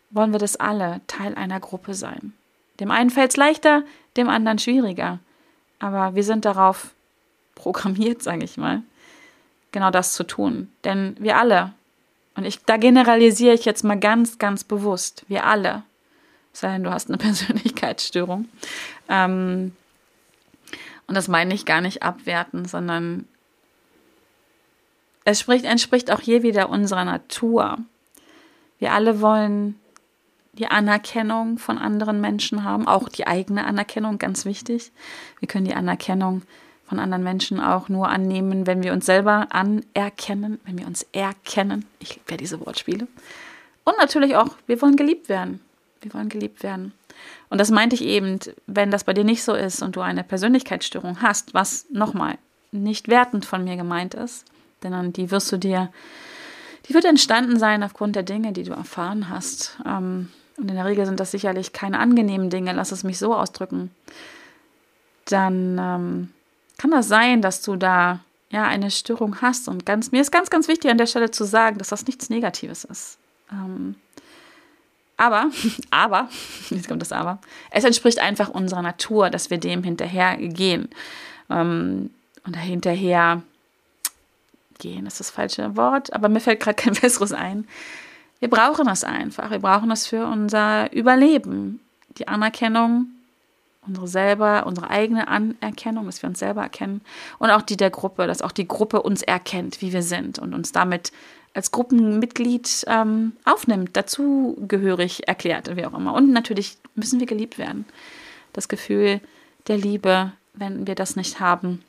wollen 0.10 0.34
wir 0.34 0.40
das 0.40 0.58
alle 0.58 1.00
Teil 1.08 1.36
einer 1.36 1.62
Gruppe 1.62 1.94
sein. 1.94 2.34
Dem 2.82 2.92
einen 2.92 3.10
fällt 3.10 3.32
es 3.32 3.38
leichter, 3.38 3.84
dem 4.18 4.28
anderen 4.28 4.60
schwieriger. 4.60 5.20
Aber 5.80 6.16
wir 6.16 6.26
sind 6.26 6.44
darauf 6.44 6.94
programmiert, 7.56 8.22
sage 8.22 8.44
ich 8.44 8.58
mal, 8.58 8.84
genau 9.72 9.90
das 9.90 10.16
zu 10.16 10.26
tun. 10.26 10.70
Denn 10.84 11.16
wir 11.18 11.38
alle, 11.38 11.72
und 12.36 12.44
ich, 12.44 12.62
da 12.66 12.76
generalisiere 12.76 13.54
ich 13.54 13.64
jetzt 13.64 13.86
mal 13.86 13.98
ganz, 13.98 14.38
ganz 14.38 14.66
bewusst, 14.66 15.24
wir 15.30 15.46
alle, 15.46 15.84
sei 16.52 16.74
denn 16.74 16.84
du 16.84 16.92
hast 16.92 17.08
eine 17.08 17.18
Persönlichkeitsstörung, 17.26 18.50
ähm, 19.08 19.72
und 21.08 21.16
das 21.16 21.30
meine 21.30 21.54
ich 21.54 21.64
gar 21.64 21.80
nicht 21.80 22.04
abwerten, 22.04 22.66
sondern 22.66 23.30
es 25.25 25.39
spricht, 25.39 25.65
entspricht 25.65 26.12
auch 26.12 26.22
hier 26.22 26.44
wieder 26.44 26.70
unserer 26.70 27.03
Natur. 27.03 27.77
Wir 28.79 28.94
alle 28.94 29.20
wollen 29.22 29.79
die 30.53 30.67
Anerkennung 30.67 31.58
von 31.58 31.77
anderen 31.77 32.22
Menschen 32.22 32.63
haben, 32.63 32.88
auch 32.88 33.10
die 33.10 33.27
eigene 33.27 33.65
Anerkennung, 33.65 34.20
ganz 34.20 34.46
wichtig. 34.46 34.91
Wir 35.39 35.48
können 35.48 35.65
die 35.65 35.74
Anerkennung 35.74 36.44
von 36.88 37.00
anderen 37.00 37.24
Menschen 37.24 37.60
auch 37.60 37.89
nur 37.89 38.08
annehmen, 38.08 38.67
wenn 38.67 38.84
wir 38.84 38.94
uns 38.94 39.05
selber 39.05 39.48
anerkennen, 39.50 40.60
wenn 40.65 40.77
wir 40.77 40.88
uns 40.88 41.05
erkennen. 41.12 41.86
Ich 42.00 42.15
liebe 42.15 42.32
ja 42.32 42.38
diese 42.38 42.63
Wortspiele. 42.65 43.08
Und 43.84 43.98
natürlich 43.98 44.36
auch, 44.36 44.50
wir 44.67 44.82
wollen 44.82 44.96
geliebt 44.96 45.27
werden. 45.27 45.60
Wir 46.01 46.13
wollen 46.13 46.29
geliebt 46.29 46.62
werden. 46.63 46.94
Und 47.50 47.60
das 47.60 47.72
meinte 47.72 47.96
ich 47.96 48.03
eben, 48.03 48.39
wenn 48.67 48.91
das 48.91 49.03
bei 49.03 49.13
dir 49.13 49.24
nicht 49.24 49.44
so 49.44 49.55
ist 49.55 49.82
und 49.82 49.96
du 49.96 50.01
eine 50.01 50.24
Persönlichkeitsstörung 50.24 51.22
hast, 51.22 51.53
was 51.53 51.88
nochmal 51.89 52.38
nicht 52.72 53.08
wertend 53.08 53.46
von 53.46 53.63
mir 53.63 53.75
gemeint 53.75 54.13
ist, 54.13 54.46
denn 54.84 55.13
die 55.13 55.32
wirst 55.32 55.51
du 55.51 55.58
dir, 55.58 55.91
die 56.88 56.94
wird 56.94 57.05
entstanden 57.05 57.58
sein 57.58 57.84
aufgrund 57.84 58.15
der 58.15 58.24
Dinge, 58.24 58.51
die 58.51 58.63
du 58.63 58.74
erfahren 58.74 59.29
hast. 59.29 59.77
Ähm, 59.86 60.29
und 60.58 60.70
in 60.70 60.75
der 60.75 60.86
Regel 60.86 61.05
sind 61.05 61.20
das 61.20 61.32
sicherlich 61.32 61.74
keine 61.74 62.00
angenehmen 62.00 62.50
Dinge, 62.50 62.72
lass 62.74 62.91
es 62.91 63.03
mich 63.03 63.17
so 63.17 63.36
ausdrücken. 63.36 63.91
Dann 65.25 65.77
ähm, 65.79 66.29
kann 66.77 66.91
das 66.91 67.08
sein, 67.08 67.41
dass 67.41 67.62
du 67.62 67.75
da 67.75 68.20
ja 68.51 68.63
eine 68.63 68.91
Störung 68.91 69.41
hast 69.41 69.67
und 69.67 69.86
ganz 69.86 70.12
mir 70.12 70.22
ist 70.22 70.32
ganz 70.32 70.50
ganz 70.50 70.67
wichtig 70.67 70.91
an 70.91 70.98
der 70.98 71.08
Stelle 71.08 71.32
zu 71.32 71.44
sagen, 71.44 71.77
dass 71.77 71.89
das 71.89 72.05
nichts 72.05 72.29
Negatives 72.29 72.84
ist. 72.84 73.17
Ähm, 73.51 73.96
aber, 75.17 75.50
aber, 75.91 76.29
jetzt 76.70 76.88
kommt 76.88 77.01
das 77.01 77.12
Aber, 77.12 77.39
es 77.72 77.84
entspricht 77.84 78.20
einfach 78.20 78.50
unserer 78.50 78.82
Natur, 78.82 79.29
dass 79.29 79.50
wir 79.50 79.58
dem 79.58 79.84
hinterher 79.84 80.38
gehen. 80.38 80.89
Ähm, 81.50 82.12
und 82.46 82.55
dahinterher 82.55 83.41
gehen 84.79 85.05
ist 85.05 85.20
das 85.20 85.29
falsche 85.29 85.75
Wort, 85.75 86.13
aber 86.13 86.29
mir 86.29 86.39
fällt 86.39 86.60
gerade 86.60 86.75
kein 86.75 86.94
besseres 87.01 87.32
ein. 87.32 87.67
Wir 88.39 88.50
brauchen 88.50 88.86
das 88.86 89.03
einfach. 89.03 89.50
Wir 89.51 89.60
brauchen 89.60 89.89
das 89.89 90.08
für 90.08 90.25
unser 90.25 90.91
Überleben. 90.94 91.79
Die 92.17 92.27
Anerkennung, 92.27 93.08
unsere 93.88 94.08
selber, 94.08 94.65
unsere 94.65 94.89
eigene 94.89 95.27
Anerkennung, 95.27 96.05
dass 96.05 96.22
wir 96.22 96.29
uns 96.29 96.39
selber 96.39 96.62
erkennen 96.62 97.01
und 97.39 97.50
auch 97.50 97.62
die 97.62 97.77
der 97.77 97.89
Gruppe, 97.89 98.27
dass 98.27 98.41
auch 98.41 98.51
die 98.51 98.67
Gruppe 98.67 99.01
uns 99.01 99.22
erkennt, 99.22 99.82
wie 99.82 99.94
wir 99.94 100.03
sind 100.03 100.39
und 100.39 100.53
uns 100.53 100.72
damit 100.72 101.12
als 101.53 101.72
Gruppenmitglied 101.72 102.86
ähm, 102.88 103.34
aufnimmt, 103.46 103.96
dazugehörig 103.96 105.27
erklärt, 105.27 105.74
wie 105.75 105.86
auch 105.86 105.94
immer. 105.94 106.13
Und 106.13 106.32
natürlich 106.32 106.77
müssen 106.96 107.20
wir 107.20 107.27
geliebt 107.27 107.58
werden. 107.58 107.86
Das 108.51 108.67
Gefühl 108.67 109.22
der 109.67 109.77
Liebe, 109.77 110.34
wenn 110.53 110.86
wir 110.86 110.96
das 110.96 111.15
nicht 111.15 111.39
haben, 111.39 111.82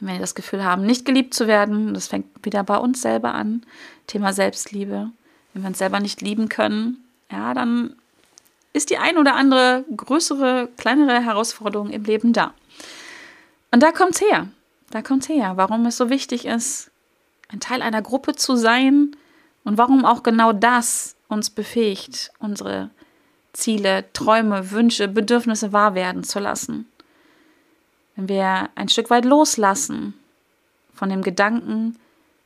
wenn 0.00 0.14
wir 0.14 0.20
das 0.20 0.34
Gefühl 0.34 0.64
haben, 0.64 0.84
nicht 0.84 1.04
geliebt 1.04 1.34
zu 1.34 1.46
werden, 1.46 1.94
das 1.94 2.08
fängt 2.08 2.26
wieder 2.44 2.62
bei 2.62 2.76
uns 2.76 3.02
selber 3.02 3.34
an, 3.34 3.62
Thema 4.06 4.32
Selbstliebe. 4.32 5.10
Wenn 5.52 5.62
wir 5.62 5.68
uns 5.68 5.78
selber 5.78 6.00
nicht 6.00 6.20
lieben 6.20 6.48
können, 6.48 7.04
ja, 7.30 7.54
dann 7.54 7.96
ist 8.72 8.90
die 8.90 8.98
ein 8.98 9.18
oder 9.18 9.34
andere 9.34 9.84
größere, 9.96 10.68
kleinere 10.76 11.20
Herausforderung 11.20 11.90
im 11.90 12.04
Leben 12.04 12.32
da. 12.32 12.54
Und 13.70 13.82
da 13.82 13.92
kommt's 13.92 14.20
her. 14.20 14.48
Da 14.90 15.02
kommt's 15.02 15.28
her, 15.28 15.52
warum 15.56 15.84
es 15.86 15.96
so 15.96 16.10
wichtig 16.10 16.46
ist, 16.46 16.90
ein 17.48 17.60
Teil 17.60 17.82
einer 17.82 18.02
Gruppe 18.02 18.34
zu 18.34 18.56
sein 18.56 19.16
und 19.64 19.78
warum 19.78 20.04
auch 20.04 20.22
genau 20.22 20.52
das 20.52 21.16
uns 21.28 21.50
befähigt, 21.50 22.30
unsere 22.38 22.90
Ziele, 23.52 24.04
Träume, 24.12 24.70
Wünsche, 24.70 25.08
Bedürfnisse 25.08 25.72
wahr 25.72 25.94
werden 25.94 26.24
zu 26.24 26.38
lassen. 26.38 26.86
Wenn 28.18 28.28
wir 28.28 28.68
ein 28.74 28.88
Stück 28.88 29.10
weit 29.10 29.24
loslassen 29.24 30.12
von 30.92 31.08
dem 31.08 31.22
Gedanken, 31.22 31.96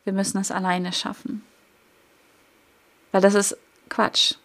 wir 0.05 0.13
müssen 0.13 0.37
es 0.37 0.51
alleine 0.51 0.93
schaffen. 0.93 1.43
Weil 3.11 3.23
das 3.23 3.35
ist 3.35 3.57
Quatsch. 3.89 4.35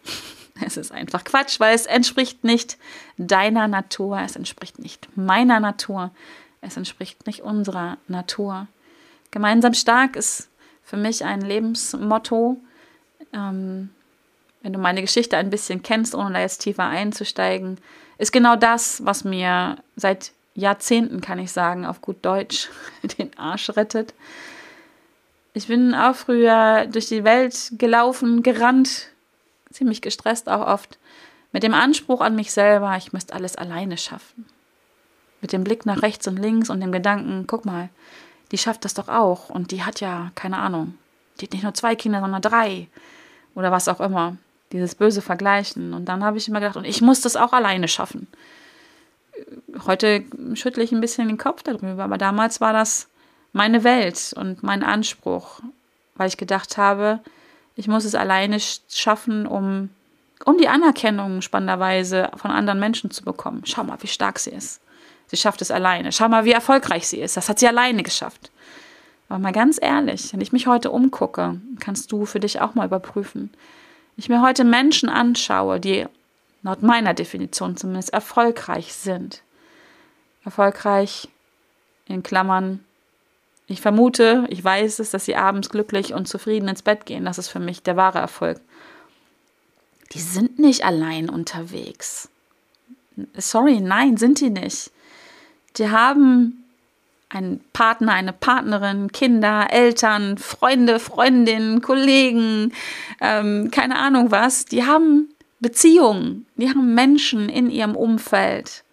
Es 0.60 0.76
ist 0.76 0.92
einfach 0.92 1.24
Quatsch, 1.24 1.60
weil 1.60 1.76
es 1.76 1.86
entspricht 1.86 2.44
nicht 2.44 2.80
deiner 3.20 3.68
Natur, 3.68 4.20
es 4.22 4.36
entspricht 4.36 4.80
nicht 4.80 5.08
meiner 5.16 5.60
Natur, 5.60 6.10
es 6.62 6.76
entspricht 6.78 7.28
nicht 7.28 7.42
unserer 7.42 8.00
Natur. 8.08 8.66
Gemeinsam 9.30 9.76
stark 9.76 10.16
ist 10.16 10.50
für 10.82 10.98
mich 10.98 11.24
ein 11.24 11.42
Lebensmotto. 11.42 12.60
Ähm, 13.34 13.92
wenn 14.64 14.74
du 14.74 14.80
meine 14.80 15.02
Geschichte 15.02 15.38
ein 15.38 15.52
bisschen 15.52 15.84
kennst, 15.84 16.16
ohne 16.16 16.34
da 16.34 16.40
jetzt 16.40 16.64
tiefer 16.64 16.86
einzusteigen, 16.86 17.78
ist 18.18 18.32
genau 18.32 18.56
das, 18.56 19.06
was 19.06 19.24
mir 19.24 19.78
seit 19.96 20.32
Jahrzehnten, 20.58 21.22
kann 21.22 21.40
ich 21.40 21.52
sagen, 21.52 21.86
auf 21.86 22.02
gut 22.02 22.18
Deutsch 22.24 22.70
den 23.18 23.38
Arsch 23.38 23.70
rettet. 23.70 24.14
Ich 25.54 25.68
bin 25.68 25.94
auch 25.94 26.16
früher 26.16 26.88
durch 26.88 27.08
die 27.08 27.24
Welt 27.24 27.72
gelaufen, 27.78 28.44
gerannt, 28.44 29.10
ziemlich 29.72 30.02
gestresst 30.02 30.50
auch 30.50 30.66
oft, 30.66 30.98
mit 31.52 31.64
dem 31.64 31.74
Anspruch 31.74 32.22
an 32.22 32.36
mich 32.36 32.52
selber, 32.52 32.96
ich 32.98 33.14
müsste 33.14 33.34
alles 33.34 33.56
alleine 33.56 33.98
schaffen. 33.98 34.46
Mit 35.42 35.54
dem 35.54 35.64
Blick 35.64 35.86
nach 35.86 36.02
rechts 36.02 36.28
und 36.28 36.38
links 36.38 36.70
und 36.70 36.82
dem 36.82 36.92
Gedanken, 36.92 37.46
guck 37.48 37.66
mal, 37.66 37.90
die 38.52 38.58
schafft 38.58 38.84
das 38.86 38.94
doch 38.94 39.08
auch. 39.08 39.50
Und 39.50 39.72
die 39.72 39.84
hat 39.84 40.00
ja, 40.02 40.32
keine 40.36 40.58
Ahnung, 40.58 40.96
die 41.40 41.46
hat 41.46 41.54
nicht 41.54 41.64
nur 41.64 41.74
zwei 41.74 41.96
Kinder, 41.96 42.20
sondern 42.20 42.42
drei. 42.42 42.88
Oder 43.56 43.72
was 43.72 43.88
auch 43.88 44.00
immer. 44.00 44.38
Dieses 44.72 44.96
böse 44.96 45.22
Vergleichen. 45.22 45.94
Und 45.94 46.06
dann 46.06 46.24
habe 46.24 46.38
ich 46.38 46.48
immer 46.48 46.60
gedacht, 46.60 46.78
und 46.78 46.86
ich 46.86 47.02
muss 47.02 47.22
das 47.22 47.36
auch 47.36 47.54
alleine 47.54 47.88
schaffen. 47.88 48.28
Heute 49.86 50.24
schüttle 50.54 50.84
ich 50.84 50.92
ein 50.92 51.02
bisschen 51.02 51.28
den 51.28 51.38
Kopf 51.38 51.64
darüber, 51.64 52.04
aber 52.04 52.18
damals 52.18 52.62
war 52.62 52.74
das 52.74 53.08
meine 53.54 53.84
Welt 53.84 54.34
und 54.36 54.64
mein 54.64 54.84
Anspruch, 54.84 55.60
weil 56.16 56.28
ich 56.28 56.38
gedacht 56.38 56.78
habe, 56.78 57.20
ich 57.76 57.88
muss 57.88 58.06
es 58.06 58.16
alleine 58.16 58.58
schaffen, 58.90 59.46
um, 59.46 59.90
um 60.46 60.58
die 60.58 60.68
Anerkennung 60.68 61.42
spannenderweise 61.42 62.32
von 62.36 62.52
anderen 62.52 62.80
Menschen 62.80 63.12
zu 63.12 63.24
bekommen. 63.24 63.62
Schau 63.66 63.84
mal, 63.84 64.02
wie 64.02 64.08
stark 64.08 64.40
sie 64.40 64.50
ist. 64.50 64.82
Sie 65.28 65.38
schafft 65.38 65.62
es 65.62 65.72
alleine. 65.72 66.12
Schau 66.12 66.28
mal, 66.30 66.46
wie 66.46 66.52
erfolgreich 66.52 67.08
sie 67.08 67.20
ist. 67.20 67.38
Das 67.38 67.50
hat 67.50 67.60
sie 67.60 67.68
alleine 67.68 68.02
geschafft. 68.02 68.52
Aber 69.30 69.40
mal 69.40 69.52
ganz 69.52 69.78
ehrlich, 69.82 70.34
wenn 70.34 70.42
ich 70.42 70.54
mich 70.54 70.68
heute 70.68 70.90
umgucke, 70.90 71.60
kannst 71.80 72.12
du 72.12 72.26
für 72.26 72.40
dich 72.40 72.62
auch 72.62 72.76
mal 72.76 72.88
überprüfen. 72.88 73.52
Ich 74.16 74.30
mir 74.30 74.42
heute 74.42 74.64
Menschen 74.64 75.10
anschaue, 75.10 75.80
die 75.80 76.06
laut 76.64 76.82
meiner 76.82 77.14
Definition 77.14 77.78
zumindest 77.78 78.14
erfolgreich 78.14 78.94
sind. 78.94 79.44
Erfolgreich 80.48 81.28
in 82.08 82.24
Klammern. 82.24 82.84
Ich 83.68 83.82
vermute, 83.82 84.46
ich 84.50 84.64
weiß 84.64 85.00
es, 85.00 85.12
dass 85.12 85.26
sie 85.26 85.36
abends 85.36 85.70
glücklich 85.70 86.14
und 86.14 86.28
zufrieden 86.28 86.70
ins 86.70 86.82
Bett 86.82 87.06
gehen. 87.06 87.26
Das 87.26 87.38
ist 87.38 87.50
für 87.50 87.60
mich 87.60 87.84
der 87.84 87.98
wahre 87.98 88.20
Erfolg. 88.20 88.62
Die 90.14 90.22
sind 90.22 90.58
nicht 90.58 90.86
allein 90.86 91.30
unterwegs. 91.30 92.30
Sorry, 93.36 93.82
nein, 93.82 94.16
sind 94.16 94.40
die 94.40 94.50
nicht. 94.50 94.90
Die 95.76 95.90
haben 95.90 96.64
einen 97.28 97.62
Partner, 97.74 98.14
eine 98.14 98.32
Partnerin, 98.32 99.12
Kinder, 99.12 99.68
Eltern, 99.70 100.38
Freunde, 100.38 101.00
Freundinnen, 101.00 101.82
Kollegen, 101.82 102.72
ähm, 103.20 103.70
keine 103.70 103.98
Ahnung 104.00 104.32
was. 104.32 104.64
Die 104.64 104.86
haben 104.86 105.28
Beziehungen, 105.60 106.46
die 106.56 106.70
haben 106.70 106.94
Menschen 106.94 107.50
in 107.50 107.70
ihrem 107.70 107.98
Umfeld, 107.98 108.86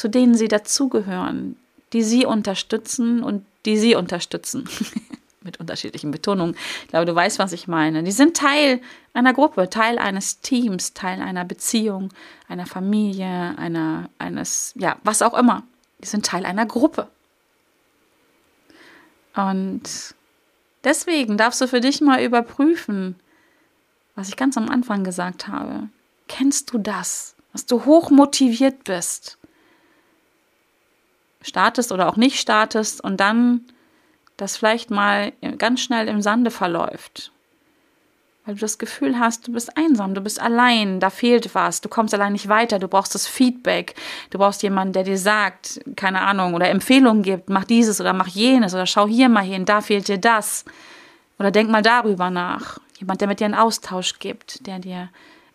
zu 0.00 0.08
denen 0.08 0.34
sie 0.34 0.48
dazugehören, 0.48 1.56
die 1.92 2.02
sie 2.02 2.24
unterstützen 2.24 3.22
und 3.22 3.44
die 3.66 3.76
sie 3.76 3.94
unterstützen. 3.96 4.66
Mit 5.42 5.60
unterschiedlichen 5.60 6.10
Betonungen. 6.10 6.56
Ich 6.82 6.88
glaube, 6.88 7.04
du 7.04 7.14
weißt, 7.14 7.38
was 7.38 7.52
ich 7.52 7.68
meine. 7.68 8.02
Die 8.02 8.12
sind 8.12 8.34
Teil 8.34 8.80
einer 9.12 9.34
Gruppe, 9.34 9.68
Teil 9.68 9.98
eines 9.98 10.40
Teams, 10.40 10.94
Teil 10.94 11.20
einer 11.20 11.44
Beziehung, 11.44 12.08
einer 12.48 12.64
Familie, 12.64 13.54
einer, 13.58 14.08
eines, 14.18 14.72
ja, 14.74 14.96
was 15.04 15.20
auch 15.20 15.34
immer. 15.34 15.64
Die 16.02 16.06
sind 16.06 16.24
Teil 16.24 16.46
einer 16.46 16.64
Gruppe. 16.64 17.08
Und 19.34 20.14
deswegen 20.82 21.36
darfst 21.36 21.60
du 21.60 21.68
für 21.68 21.80
dich 21.80 22.00
mal 22.00 22.22
überprüfen, 22.22 23.16
was 24.14 24.30
ich 24.30 24.36
ganz 24.36 24.56
am 24.56 24.70
Anfang 24.70 25.04
gesagt 25.04 25.46
habe. 25.48 25.88
Kennst 26.26 26.72
du 26.72 26.78
das, 26.78 27.34
dass 27.52 27.66
du 27.66 27.84
hoch 27.84 28.10
motiviert 28.10 28.84
bist? 28.84 29.36
Startest 31.42 31.92
oder 31.92 32.08
auch 32.08 32.16
nicht 32.16 32.38
startest 32.38 33.02
und 33.02 33.18
dann 33.18 33.62
das 34.36 34.56
vielleicht 34.56 34.90
mal 34.90 35.32
ganz 35.58 35.80
schnell 35.80 36.08
im 36.08 36.22
Sande 36.22 36.50
verläuft. 36.50 37.32
Weil 38.44 38.54
du 38.54 38.60
das 38.60 38.78
Gefühl 38.78 39.18
hast, 39.18 39.46
du 39.46 39.52
bist 39.52 39.76
einsam, 39.76 40.14
du 40.14 40.22
bist 40.22 40.40
allein, 40.40 40.98
da 40.98 41.10
fehlt 41.10 41.54
was, 41.54 41.82
du 41.82 41.88
kommst 41.88 42.14
allein 42.14 42.32
nicht 42.32 42.48
weiter, 42.48 42.78
du 42.78 42.88
brauchst 42.88 43.14
das 43.14 43.26
Feedback, 43.26 43.94
du 44.30 44.38
brauchst 44.38 44.62
jemanden, 44.62 44.94
der 44.94 45.04
dir 45.04 45.18
sagt, 45.18 45.80
keine 45.94 46.22
Ahnung, 46.22 46.54
oder 46.54 46.70
Empfehlungen 46.70 47.22
gibt, 47.22 47.50
mach 47.50 47.64
dieses 47.64 48.00
oder 48.00 48.14
mach 48.14 48.28
jenes 48.28 48.72
oder 48.72 48.86
schau 48.86 49.06
hier 49.06 49.28
mal 49.28 49.44
hin, 49.44 49.66
da 49.66 49.82
fehlt 49.82 50.08
dir 50.08 50.18
das. 50.18 50.64
Oder 51.38 51.50
denk 51.50 51.70
mal 51.70 51.82
darüber 51.82 52.30
nach. 52.30 52.78
Jemand, 52.98 53.20
der 53.20 53.28
mit 53.28 53.40
dir 53.40 53.46
einen 53.46 53.54
Austausch 53.54 54.18
gibt, 54.18 54.66
der 54.66 54.78
dir 54.78 55.08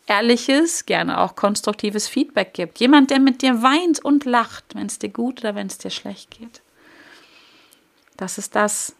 ehrliches, 0.08 0.86
gerne 0.86 1.20
auch 1.20 1.36
konstruktives 1.36 2.08
Feedback 2.08 2.54
gibt. 2.54 2.80
Jemand, 2.80 3.10
der 3.10 3.20
mit 3.20 3.42
dir 3.42 3.62
weint 3.62 4.04
und 4.04 4.26
lacht, 4.26 4.76
wenn 4.76 4.86
es 4.86 5.00
dir 5.00 5.10
gut 5.10 5.40
oder 5.40 5.56
wenn 5.56 5.68
es 5.68 5.78
dir 5.78 5.90
schlecht 5.90 6.32
geht. 6.32 6.62
Das 8.18 8.38
ist 8.38 8.56
das, 8.56 8.96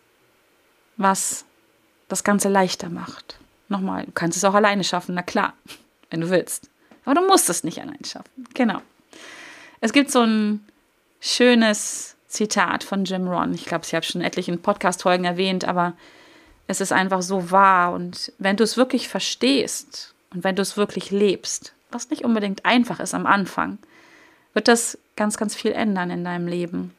was 0.98 1.46
das 2.08 2.24
Ganze 2.24 2.50
leichter 2.50 2.90
macht. 2.90 3.38
Nochmal, 3.70 4.06
du 4.06 4.12
kannst 4.12 4.38
es 4.38 4.44
auch 4.44 4.54
alleine 4.54 4.84
schaffen, 4.84 5.16
na 5.16 5.22
klar, 5.22 5.54
wenn 6.10 6.22
du 6.22 6.30
willst. 6.30 6.70
Aber 7.06 7.16
du 7.16 7.28
musst 7.28 7.50
es 7.50 7.64
nicht 7.64 7.80
allein 7.82 8.04
schaffen. 8.04 8.48
Genau. 8.54 8.82
Es 9.80 9.94
gibt 9.94 10.10
so 10.10 10.22
ein 10.22 10.66
schönes 11.20 12.16
Zitat 12.28 12.84
von 12.84 13.06
Jim 13.06 13.28
Ron. 13.28 13.54
Ich 13.54 13.66
glaube, 13.66 13.86
ich 13.86 13.94
habe 13.94 14.06
schon 14.06 14.22
etlichen 14.22 14.62
Podcast-Folgen 14.62 15.26
erwähnt, 15.26 15.66
aber 15.66 15.94
es 16.68 16.82
ist 16.82 16.92
einfach 16.92 17.22
so 17.22 17.52
wahr. 17.52 17.94
Und 17.94 18.34
wenn 18.40 18.58
du 18.58 18.64
es 18.64 18.76
wirklich 18.76 19.08
verstehst 19.08 20.15
und 20.36 20.44
wenn 20.44 20.56
du 20.56 20.62
es 20.62 20.76
wirklich 20.76 21.12
lebst, 21.12 21.74
was 21.92 22.10
nicht 22.10 22.26
unbedingt 22.26 22.66
einfach 22.66 23.00
ist 23.00 23.14
am 23.14 23.26
Anfang, 23.26 23.78
wird 24.54 24.68
das 24.68 24.98
ganz, 25.16 25.38
ganz 25.38 25.56
viel 25.56 25.72
ändern 25.72 26.12
in 26.12 26.26
deinem 26.26 26.48
Leben. 26.48 26.94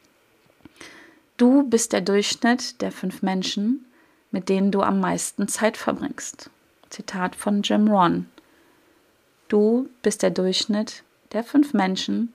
Du 1.37 1.63
bist 1.65 1.93
der 1.93 2.01
Durchschnitt 2.01 2.81
der 2.81 2.91
fünf 2.91 3.21
Menschen, 3.21 3.85
mit 4.31 4.49
denen 4.49 4.71
du 4.71 4.81
am 4.81 5.01
meisten 5.01 5.49
Zeit 5.49 5.77
verbringst. 5.77 6.51
Zitat 6.89 7.37
von 7.37 7.61
Jim 7.61 7.89
Ron. 7.89 8.27
Du 9.49 9.91
bist 10.01 10.23
der 10.23 10.31
Durchschnitt 10.31 11.03
der 11.33 11.45
fünf 11.45 11.75
Menschen, 11.75 12.33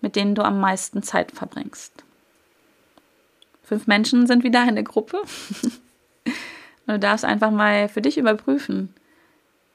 mit 0.00 0.16
denen 0.16 0.34
du 0.34 0.42
am 0.42 0.60
meisten 0.60 1.02
Zeit 1.02 1.30
verbringst. 1.32 1.92
Fünf 3.62 3.86
Menschen 3.86 4.26
sind 4.26 4.44
wieder 4.44 4.62
eine 4.62 4.82
Gruppe. 4.82 5.20
Und 5.62 5.74
du 6.86 6.98
darfst 6.98 7.26
einfach 7.26 7.50
mal 7.50 7.90
für 7.90 8.00
dich 8.00 8.16
überprüfen, 8.16 8.94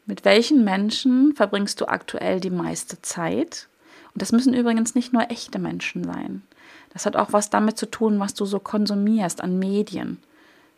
mit 0.06 0.26
welchen 0.26 0.64
Menschen 0.64 1.34
verbringst 1.36 1.80
du 1.82 1.86
aktuell 1.86 2.40
die 2.40 2.50
meiste 2.50 3.02
Zeit? 3.02 3.68
Und 4.14 4.22
das 4.22 4.32
müssen 4.32 4.54
übrigens 4.54 4.96
nicht 4.96 5.14
nur 5.14 5.30
echte 5.32 5.60
Menschen 5.60 6.04
sein. 6.04 6.44
Das 6.92 7.06
hat 7.06 7.16
auch 7.16 7.34
was 7.34 7.50
damit 7.50 7.78
zu 7.78 7.90
tun, 7.90 8.20
was 8.20 8.34
du 8.34 8.46
so 8.46 8.60
konsumierst 8.60 9.42
an 9.42 9.58
Medien. 9.58 10.20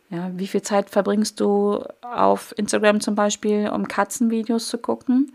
Ja, 0.08 0.30
wie 0.34 0.46
viel 0.46 0.62
Zeit 0.62 0.88
verbringst 0.88 1.40
du 1.40 1.84
auf 2.00 2.54
Instagram 2.56 3.00
zum 3.00 3.14
Beispiel, 3.14 3.68
um 3.68 3.88
Katzenvideos 3.88 4.68
zu 4.68 4.78
gucken? 4.78 5.32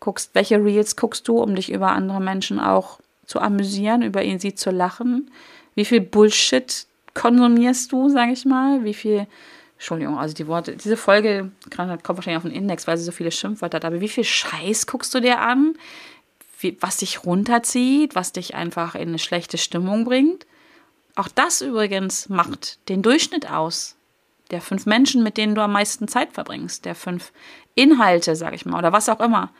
Guckst, 0.00 0.30
welche 0.32 0.62
Reels 0.64 0.96
guckst 0.96 1.28
du, 1.28 1.38
um 1.38 1.54
dich 1.54 1.70
über 1.70 1.92
andere 1.92 2.20
Menschen 2.20 2.58
auch 2.58 2.98
zu 3.26 3.38
amüsieren, 3.40 4.02
über 4.02 4.22
sie 4.38 4.54
zu 4.54 4.70
lachen? 4.70 5.30
Wie 5.74 5.84
viel 5.84 6.00
Bullshit 6.00 6.86
konsumierst 7.14 7.92
du, 7.92 8.08
sage 8.08 8.32
ich 8.32 8.46
mal? 8.46 8.84
Wie 8.84 8.94
viel 8.94 9.26
Entschuldigung, 9.80 10.18
also 10.18 10.34
die 10.34 10.46
Worte, 10.46 10.76
diese 10.76 10.98
Folge 10.98 11.52
kommt 11.74 11.88
wahrscheinlich 12.06 12.36
auf 12.36 12.42
den 12.42 12.52
Index, 12.52 12.86
weil 12.86 12.98
sie 12.98 13.04
so 13.04 13.12
viele 13.12 13.30
Schimpfwörter 13.30 13.76
hat, 13.76 13.86
aber 13.86 14.02
wie 14.02 14.10
viel 14.10 14.24
Scheiß 14.24 14.86
guckst 14.86 15.14
du 15.14 15.20
dir 15.20 15.40
an? 15.40 15.74
Wie, 16.58 16.76
was 16.82 16.98
dich 16.98 17.24
runterzieht, 17.24 18.14
was 18.14 18.32
dich 18.32 18.54
einfach 18.54 18.94
in 18.94 19.08
eine 19.08 19.18
schlechte 19.18 19.56
Stimmung 19.56 20.04
bringt? 20.04 20.44
Auch 21.16 21.28
das 21.28 21.62
übrigens 21.62 22.28
macht 22.28 22.78
den 22.90 23.00
Durchschnitt 23.00 23.50
aus. 23.50 23.96
Der 24.50 24.60
fünf 24.60 24.84
Menschen, 24.84 25.22
mit 25.22 25.38
denen 25.38 25.54
du 25.54 25.62
am 25.62 25.72
meisten 25.72 26.08
Zeit 26.08 26.34
verbringst, 26.34 26.84
der 26.84 26.94
fünf 26.94 27.32
Inhalte, 27.74 28.36
sag 28.36 28.52
ich 28.52 28.66
mal, 28.66 28.76
oder 28.76 28.92
was 28.92 29.08
auch 29.08 29.20
immer. 29.20 29.50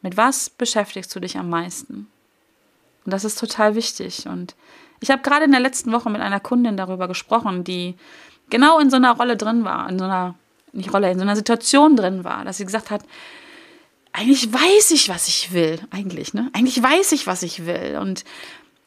Mit 0.00 0.16
was 0.16 0.48
beschäftigst 0.48 1.14
du 1.14 1.20
dich 1.20 1.36
am 1.36 1.50
meisten? 1.50 2.10
Und 3.04 3.12
das 3.12 3.24
ist 3.26 3.38
total 3.38 3.74
wichtig. 3.74 4.26
Und 4.26 4.54
ich 5.00 5.10
habe 5.10 5.20
gerade 5.20 5.44
in 5.44 5.50
der 5.50 5.60
letzten 5.60 5.92
Woche 5.92 6.08
mit 6.08 6.22
einer 6.22 6.40
Kundin 6.40 6.78
darüber 6.78 7.06
gesprochen, 7.06 7.64
die 7.64 7.96
genau 8.52 8.78
in 8.78 8.90
so 8.90 8.96
einer 8.96 9.16
Rolle 9.16 9.36
drin 9.36 9.64
war, 9.64 9.88
in 9.88 9.98
so 9.98 10.04
einer, 10.04 10.36
nicht 10.72 10.92
Rolle, 10.92 11.10
in 11.10 11.18
so 11.18 11.22
einer 11.22 11.34
Situation 11.34 11.96
drin 11.96 12.22
war, 12.22 12.44
dass 12.44 12.58
sie 12.58 12.64
gesagt 12.64 12.90
hat, 12.90 13.02
eigentlich 14.12 14.52
weiß 14.52 14.90
ich, 14.90 15.08
was 15.08 15.26
ich 15.26 15.52
will, 15.52 15.80
eigentlich, 15.90 16.34
ne? 16.34 16.50
Eigentlich 16.52 16.80
weiß 16.80 17.12
ich, 17.12 17.26
was 17.26 17.42
ich 17.42 17.66
will 17.66 17.98
und 18.00 18.24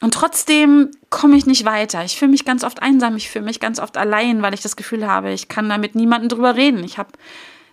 und 0.00 0.12
trotzdem 0.12 0.90
komme 1.08 1.38
ich 1.38 1.46
nicht 1.46 1.64
weiter. 1.64 2.04
Ich 2.04 2.18
fühle 2.18 2.30
mich 2.30 2.44
ganz 2.44 2.64
oft 2.64 2.82
einsam, 2.82 3.16
ich 3.16 3.30
fühle 3.30 3.46
mich 3.46 3.60
ganz 3.60 3.80
oft 3.80 3.96
allein, 3.96 4.42
weil 4.42 4.52
ich 4.52 4.60
das 4.60 4.76
Gefühl 4.76 5.06
habe, 5.06 5.32
ich 5.32 5.48
kann 5.48 5.70
da 5.70 5.78
mit 5.78 5.94
niemandem 5.94 6.28
drüber 6.28 6.54
reden. 6.54 6.84
Ich 6.84 6.98
habe, 6.98 7.08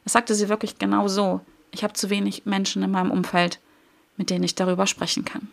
das 0.06 0.14
sagte 0.14 0.34
sie 0.34 0.48
wirklich 0.48 0.80
genau 0.80 1.10
so, 1.10 1.42
ich 1.72 1.84
habe 1.84 1.94
zu 1.94 2.10
wenig 2.10 2.46
Menschen 2.46 2.82
in 2.82 2.92
meinem 2.92 3.12
Umfeld, 3.12 3.60
mit 4.16 4.30
denen 4.30 4.46
ich 4.46 4.56
darüber 4.56 4.88
sprechen 4.88 5.26
kann. 5.26 5.50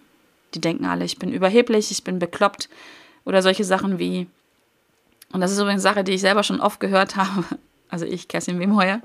Die 0.54 0.60
denken 0.60 0.86
alle, 0.86 1.04
ich 1.04 1.18
bin 1.18 1.32
überheblich, 1.32 1.90
ich 1.90 2.04
bin 2.04 2.20
bekloppt 2.20 2.68
oder 3.24 3.42
solche 3.42 3.64
Sachen 3.64 3.98
wie, 3.98 4.28
und 5.32 5.40
das 5.40 5.52
ist 5.52 5.58
übrigens 5.58 5.84
eine 5.84 5.94
Sache, 5.94 6.04
die 6.04 6.12
ich 6.12 6.20
selber 6.20 6.42
schon 6.42 6.60
oft 6.60 6.80
gehört 6.80 7.16
habe, 7.16 7.44
also 7.88 8.04
ich, 8.04 8.28
Kerstin 8.28 8.58
Wemheuer, 8.58 9.00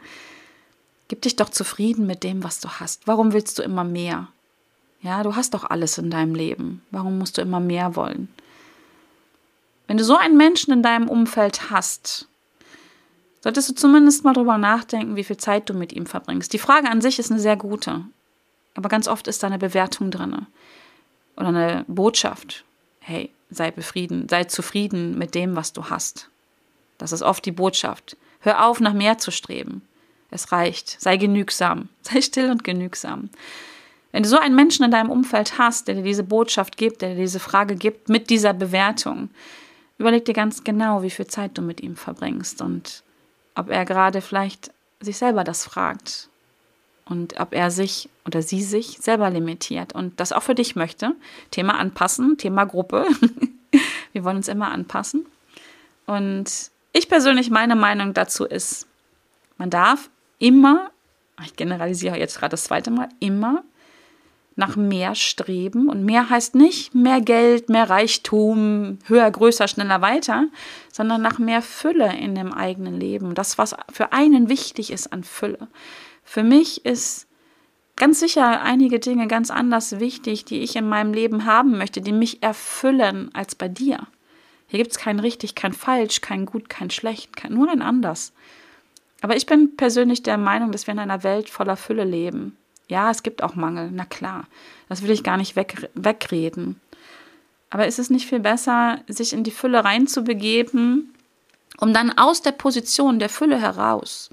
gib 1.08 1.22
dich 1.22 1.36
doch 1.36 1.50
zufrieden 1.50 2.05
mit 2.05 2.24
dem, 2.24 2.44
was 2.44 2.60
du 2.60 2.70
hast. 2.70 3.08
Warum 3.08 3.34
willst 3.34 3.60
du 3.60 3.63
immer 3.63 3.84
mehr? 3.84 4.27
Ja, 5.01 5.22
du 5.22 5.36
hast 5.36 5.53
doch 5.53 5.63
alles 5.70 5.98
in 5.98 6.10
deinem 6.10 6.34
Leben. 6.34 6.82
Warum 6.89 7.20
musst 7.20 7.38
du 7.38 7.41
immer 7.41 7.60
mehr 7.60 7.96
wollen? 7.96 8.27
Wenn 9.88 9.98
du 9.98 10.03
so 10.03 10.17
einen 10.17 10.36
Menschen 10.36 10.74
in 10.74 10.82
deinem 10.82 11.08
Umfeld 11.08 11.70
hast, 11.70 12.27
solltest 13.41 13.70
du 13.70 13.75
zumindest 13.75 14.24
mal 14.24 14.34
drüber 14.34 14.58
nachdenken, 14.58 15.15
wie 15.15 15.24
viel 15.24 15.38
Zeit 15.38 15.70
du 15.70 15.75
mit 15.75 15.94
ihm 15.94 16.08
verbringst. 16.08 16.51
Die 16.53 16.60
Frage 16.60 16.89
an 16.89 17.01
sich 17.01 17.20
ist 17.20 17.29
eine 17.29 17.39
sehr 17.39 17.55
gute, 17.55 18.03
aber 18.74 18.89
ganz 18.89 19.08
oft 19.08 19.27
ist 19.27 19.44
da 19.44 19.48
eine 19.48 19.60
Bewertung 19.60 20.10
drin 20.10 20.48
oder 21.38 21.48
eine 21.50 21.86
Botschaft. 21.88 22.63
Hey, 23.00 23.29
sei 23.55 23.71
befrieden, 23.71 24.27
sei 24.29 24.45
zufrieden 24.45 25.17
mit 25.17 25.35
dem, 25.35 25.55
was 25.55 25.74
du 25.74 25.89
hast. 25.89 26.29
Das 26.97 27.11
ist 27.11 27.22
oft 27.22 27.46
die 27.46 27.51
Botschaft. 27.51 28.18
Hör 28.39 28.65
auf, 28.65 28.79
nach 28.79 28.94
mehr 28.94 29.18
zu 29.18 29.31
streben. 29.31 29.81
Es 30.31 30.51
reicht. 30.51 31.01
Sei 31.01 31.18
genügsam. 31.18 31.89
Sei 32.01 32.22
still 32.22 32.51
und 32.51 32.63
genügsam. 32.63 33.29
Wenn 34.11 34.24
du 34.24 34.29
so 34.29 34.37
einen 34.37 34.55
Menschen 34.55 34.85
in 34.85 34.91
deinem 34.91 35.09
Umfeld 35.09 35.57
hast, 35.57 35.87
der 35.87 35.96
dir 35.96 36.03
diese 36.03 36.24
Botschaft 36.24 36.77
gibt, 36.77 37.01
der 37.01 37.09
dir 37.09 37.22
diese 37.22 37.39
Frage 37.39 37.75
gibt, 37.75 38.07
mit 38.07 38.29
dieser 38.29 38.53
Bewertung, 38.53 39.29
überleg 39.98 40.25
dir 40.25 40.33
ganz 40.33 40.63
genau, 40.63 41.03
wie 41.03 41.09
viel 41.09 41.27
Zeit 41.27 41.57
du 41.57 41.61
mit 41.61 41.81
ihm 41.81 41.96
verbringst 41.96 42.61
und 42.61 43.03
ob 43.55 43.70
er 43.70 43.85
gerade 43.85 44.22
vielleicht 44.22 44.72
sich 45.01 45.18
selber 45.18 45.44
das 45.44 45.65
fragt 45.65 46.29
und 47.05 47.39
ob 47.39 47.53
er 47.53 47.72
sich 47.72 48.09
oder 48.25 48.41
sie 48.41 48.61
sich 48.61 48.98
selber 49.00 49.29
limitiert 49.29 49.94
und 49.94 50.20
das 50.20 50.31
auch 50.31 50.44
für 50.44 50.55
dich 50.55 50.75
möchte. 50.75 51.15
Thema 51.51 51.77
anpassen, 51.77 52.37
Thema 52.37 52.65
Gruppe. 52.65 53.05
Wir 54.13 54.24
wollen 54.24 54.37
uns 54.37 54.48
immer 54.48 54.72
anpassen. 54.72 55.25
Und 56.05 56.72
ich 56.94 57.09
persönlich, 57.09 57.50
meine 57.50 57.75
Meinung 57.75 58.13
dazu 58.13 58.46
ist, 58.46 58.87
man 59.57 59.70
darf 59.70 60.09
immer, 60.39 60.91
ich 61.44 61.55
generalisiere 61.55 62.18
jetzt 62.18 62.39
gerade 62.39 62.51
das 62.51 62.65
zweite 62.65 62.91
Mal, 62.91 63.09
immer 63.20 63.63
nach 64.55 64.75
mehr 64.75 65.15
streben. 65.15 65.89
Und 65.89 66.05
mehr 66.05 66.29
heißt 66.29 66.55
nicht 66.55 66.96
mehr 66.96 67.22
Geld, 67.22 67.70
mehr 67.70 67.89
Reichtum, 67.89 69.00
höher, 69.05 69.29
größer, 69.29 69.68
schneller, 69.68 70.01
weiter, 70.01 70.46
sondern 70.91 71.22
nach 71.22 71.39
mehr 71.39 71.61
Fülle 71.61 72.15
in 72.18 72.35
dem 72.35 72.53
eigenen 72.53 73.00
Leben. 73.00 73.35
Das, 73.35 73.57
was 73.57 73.75
für 73.91 74.13
einen 74.13 74.50
wichtig 74.50 74.91
ist 74.91 75.11
an 75.11 75.24
Fülle. 75.24 75.68
Für 76.25 76.44
mich 76.44 76.83
ist 76.85 77.27
ganz 77.96 78.20
sicher 78.20 78.61
einige 78.61 79.00
Dinge 79.00 79.27
ganz 79.27 79.51
anders 79.51 80.00
wichtig, 80.00 80.44
die 80.44 80.59
ich 80.59 80.75
in 80.75 80.90
meinem 80.90 81.14
Leben 81.14 81.46
haben 81.46 81.77
möchte, 81.77 82.01
die 82.01 82.11
mich 82.11 82.44
erfüllen 82.44 83.29
als 83.33 83.55
bei 83.55 83.70
dir. 83.70 84.07
Hier 84.68 84.79
gibt 84.79 84.92
es 84.92 84.98
kein 84.98 85.20
richtig, 85.20 85.55
kein 85.55 85.72
falsch, 85.72 86.20
kein 86.20 86.46
gut, 86.46 86.68
kein 86.68 86.90
schlecht, 86.90 87.38
kein, 87.38 87.53
nur 87.53 87.70
ein 87.70 87.81
anders. 87.81 88.33
Aber 89.22 89.38
ich 89.38 89.46
bin 89.46 89.77
persönlich 89.77 90.24
der 90.24 90.38
Meinung, 90.38 90.72
dass 90.72 90.88
wir 90.88 90.94
in 90.94 91.00
einer 91.00 91.24
Welt 91.24 91.50
voller 91.50 91.77
Fülle 91.77 92.03
leben. 92.03 92.57
Ja, 92.88 93.09
es 93.11 93.24
gibt 93.24 93.42
auch 93.42 93.55
Mangel, 93.55 93.90
na 93.94 94.05
klar. 94.05 94.48
Das 94.90 95.01
will 95.01 95.11
ich 95.11 95.24
gar 95.24 95.38
nicht 95.38 95.55
weg, 95.55 95.90
wegreden. 95.94 96.81
Aber 97.70 97.88
ist 97.88 98.00
es 98.00 98.09
nicht 98.09 98.27
viel 98.27 98.40
besser, 98.40 99.00
sich 99.07 99.33
in 99.33 99.44
die 99.44 99.51
Fülle 99.51 99.83
reinzubegeben, 99.83 101.14
um 101.77 101.94
dann 101.94 102.18
aus 102.18 102.42
der 102.42 102.51
Position 102.51 103.20
der 103.20 103.29
Fülle 103.29 103.59
heraus 103.59 104.29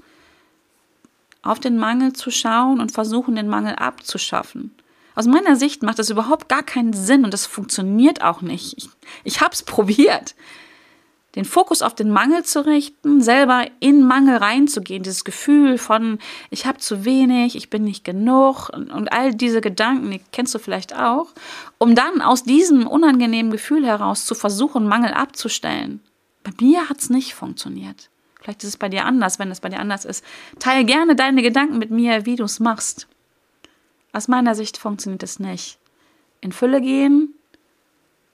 auf 1.43 1.59
den 1.59 1.77
Mangel 1.77 2.13
zu 2.13 2.31
schauen 2.31 2.79
und 2.79 2.91
versuchen, 2.91 3.35
den 3.35 3.49
Mangel 3.49 3.75
abzuschaffen. 3.75 4.73
Aus 5.15 5.27
meiner 5.27 5.55
Sicht 5.55 5.83
macht 5.83 5.99
das 5.99 6.09
überhaupt 6.09 6.49
gar 6.49 6.63
keinen 6.63 6.93
Sinn 6.93 7.23
und 7.23 7.33
das 7.33 7.45
funktioniert 7.45 8.23
auch 8.23 8.41
nicht. 8.41 8.75
Ich, 8.77 8.89
ich 9.23 9.41
habe 9.41 9.53
es 9.53 9.61
probiert. 9.63 10.35
Den 11.35 11.45
Fokus 11.45 11.81
auf 11.81 11.95
den 11.95 12.11
Mangel 12.11 12.43
zu 12.43 12.63
richten, 12.63 13.19
selber 13.19 13.65
in 13.79 14.05
Mangel 14.05 14.37
reinzugehen, 14.37 15.01
dieses 15.01 15.23
Gefühl 15.23 15.79
von, 15.79 16.19
ich 16.51 16.67
habe 16.67 16.77
zu 16.77 17.05
wenig, 17.05 17.55
ich 17.55 17.71
bin 17.71 17.83
nicht 17.83 18.03
genug 18.03 18.69
und, 18.69 18.91
und 18.91 19.11
all 19.11 19.33
diese 19.33 19.59
Gedanken, 19.59 20.11
die 20.11 20.21
kennst 20.31 20.53
du 20.53 20.59
vielleicht 20.59 20.95
auch, 20.95 21.29
um 21.79 21.95
dann 21.95 22.21
aus 22.21 22.43
diesem 22.43 22.85
unangenehmen 22.85 23.51
Gefühl 23.51 23.83
heraus 23.83 24.25
zu 24.25 24.35
versuchen, 24.35 24.87
Mangel 24.87 25.11
abzustellen. 25.11 26.01
Bei 26.43 26.51
mir 26.61 26.87
hat 26.87 26.99
es 26.99 27.09
nicht 27.09 27.33
funktioniert. 27.33 28.11
Vielleicht 28.43 28.63
ist 28.63 28.69
es 28.69 28.77
bei 28.77 28.89
dir 28.89 29.05
anders, 29.05 29.39
wenn 29.39 29.49
es 29.51 29.61
bei 29.61 29.69
dir 29.69 29.79
anders 29.79 30.03
ist. 30.03 30.23
Teile 30.59 30.83
gerne 30.83 31.15
deine 31.15 31.41
Gedanken 31.41 31.77
mit 31.77 31.91
mir, 31.91 32.25
wie 32.25 32.35
du 32.35 32.43
es 32.43 32.59
machst. 32.59 33.07
Aus 34.11 34.27
meiner 34.27 34.53
Sicht 34.53 34.77
funktioniert 34.77 35.23
es 35.23 35.39
nicht. 35.39 35.79
In 36.41 36.51
Fülle 36.51 36.81
gehen, 36.81 37.33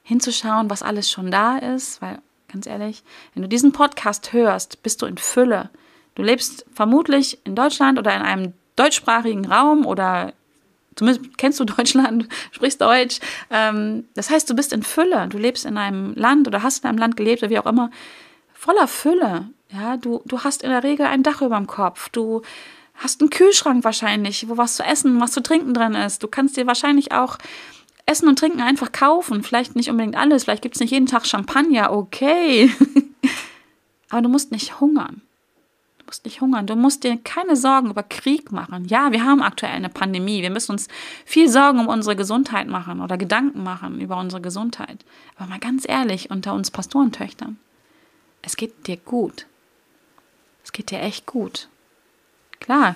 hinzuschauen, 0.01 0.69
was 0.69 0.81
alles 0.81 1.11
schon 1.11 1.29
da 1.29 1.59
ist, 1.59 2.01
weil 2.01 2.19
ganz 2.51 2.65
ehrlich, 2.65 3.03
wenn 3.33 3.43
du 3.43 3.49
diesen 3.49 3.71
Podcast 3.71 4.33
hörst, 4.33 4.81
bist 4.81 5.03
du 5.03 5.05
in 5.05 5.19
Fülle. 5.19 5.69
Du 6.15 6.23
lebst 6.23 6.65
vermutlich 6.73 7.37
in 7.43 7.55
Deutschland 7.55 7.99
oder 7.99 8.15
in 8.15 8.23
einem 8.23 8.53
deutschsprachigen 8.75 9.45
Raum 9.45 9.85
oder 9.85 10.33
zumindest 10.95 11.37
kennst 11.37 11.59
du 11.59 11.65
Deutschland, 11.77 12.27
sprichst 12.51 12.81
Deutsch. 12.81 13.19
Ähm, 13.51 14.05
das 14.15 14.31
heißt, 14.31 14.49
du 14.49 14.55
bist 14.55 14.73
in 14.73 14.81
Fülle. 14.81 15.27
Du 15.27 15.37
lebst 15.37 15.65
in 15.65 15.77
einem 15.77 16.15
Land 16.15 16.47
oder 16.47 16.63
hast 16.63 16.83
in 16.83 16.89
einem 16.89 16.97
Land 16.97 17.15
gelebt 17.15 17.43
oder 17.43 17.51
wie 17.51 17.59
auch 17.59 17.67
immer, 17.67 17.91
voller 18.53 18.87
Fülle. 18.87 19.49
Ja, 19.71 19.97
du, 19.97 20.21
du 20.25 20.43
hast 20.43 20.63
in 20.63 20.69
der 20.69 20.83
Regel 20.83 21.05
ein 21.05 21.23
Dach 21.23 21.41
über 21.41 21.57
dem 21.57 21.67
Kopf. 21.67 22.09
Du 22.09 22.41
hast 22.95 23.21
einen 23.21 23.29
Kühlschrank 23.29 23.83
wahrscheinlich, 23.83 24.49
wo 24.49 24.57
was 24.57 24.75
zu 24.75 24.83
essen, 24.83 25.19
was 25.21 25.31
zu 25.31 25.41
trinken 25.41 25.73
drin 25.73 25.93
ist. 25.93 26.23
Du 26.23 26.27
kannst 26.27 26.57
dir 26.57 26.67
wahrscheinlich 26.67 27.11
auch 27.11 27.37
Essen 28.05 28.27
und 28.27 28.39
Trinken 28.39 28.61
einfach 28.61 28.91
kaufen. 28.91 29.43
Vielleicht 29.43 29.75
nicht 29.75 29.89
unbedingt 29.89 30.17
alles. 30.17 30.43
Vielleicht 30.43 30.63
gibt 30.63 30.75
es 30.75 30.81
nicht 30.81 30.91
jeden 30.91 31.05
Tag 31.05 31.27
Champagner. 31.27 31.93
Okay. 31.93 32.71
Aber 34.09 34.23
du 34.23 34.29
musst 34.29 34.51
nicht 34.51 34.79
hungern. 34.79 35.21
Du 35.99 36.05
musst 36.07 36.25
nicht 36.25 36.41
hungern. 36.41 36.65
Du 36.65 36.75
musst 36.75 37.03
dir 37.03 37.17
keine 37.17 37.55
Sorgen 37.55 37.91
über 37.91 38.01
Krieg 38.01 38.51
machen. 38.51 38.85
Ja, 38.87 39.11
wir 39.11 39.23
haben 39.23 39.43
aktuell 39.43 39.73
eine 39.73 39.89
Pandemie. 39.89 40.41
Wir 40.41 40.49
müssen 40.49 40.71
uns 40.71 40.87
viel 41.25 41.47
Sorgen 41.47 41.79
um 41.79 41.87
unsere 41.87 42.15
Gesundheit 42.15 42.67
machen 42.67 42.99
oder 42.99 43.19
Gedanken 43.19 43.61
machen 43.61 44.01
über 44.01 44.17
unsere 44.17 44.41
Gesundheit. 44.41 45.05
Aber 45.35 45.47
mal 45.47 45.59
ganz 45.59 45.87
ehrlich, 45.87 46.31
unter 46.31 46.55
uns 46.55 46.71
Pastorentöchtern, 46.71 47.59
es 48.41 48.57
geht 48.57 48.87
dir 48.87 48.97
gut. 48.97 49.45
Es 50.69 50.73
geht 50.73 50.91
dir 50.91 51.01
echt 51.01 51.25
gut. 51.25 51.67
Klar, 52.59 52.93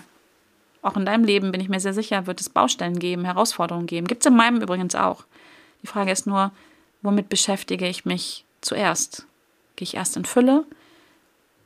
auch 0.84 0.96
in 0.96 1.08
deinem 1.08 1.24
Leben 1.24 1.52
bin 1.52 1.60
ich 1.60 1.70
mir 1.70 1.80
sehr 1.80 1.96
sicher, 1.96 2.28
wird 2.28 2.40
es 2.40 2.48
Baustellen 2.48 3.00
geben, 3.00 3.26
Herausforderungen 3.26 3.88
geben. 3.88 4.06
Gibt 4.06 4.24
es 4.24 4.30
in 4.30 4.38
meinem 4.38 4.62
übrigens 4.62 4.94
auch. 4.94 5.24
Die 5.82 5.88
Frage 5.88 6.12
ist 6.12 6.28
nur, 6.28 6.52
womit 7.02 7.30
beschäftige 7.30 7.88
ich 7.88 8.06
mich 8.06 8.46
zuerst? 8.62 9.26
Gehe 9.76 9.88
ich 9.88 9.96
erst 9.96 10.16
in 10.18 10.24
Fülle 10.24 10.66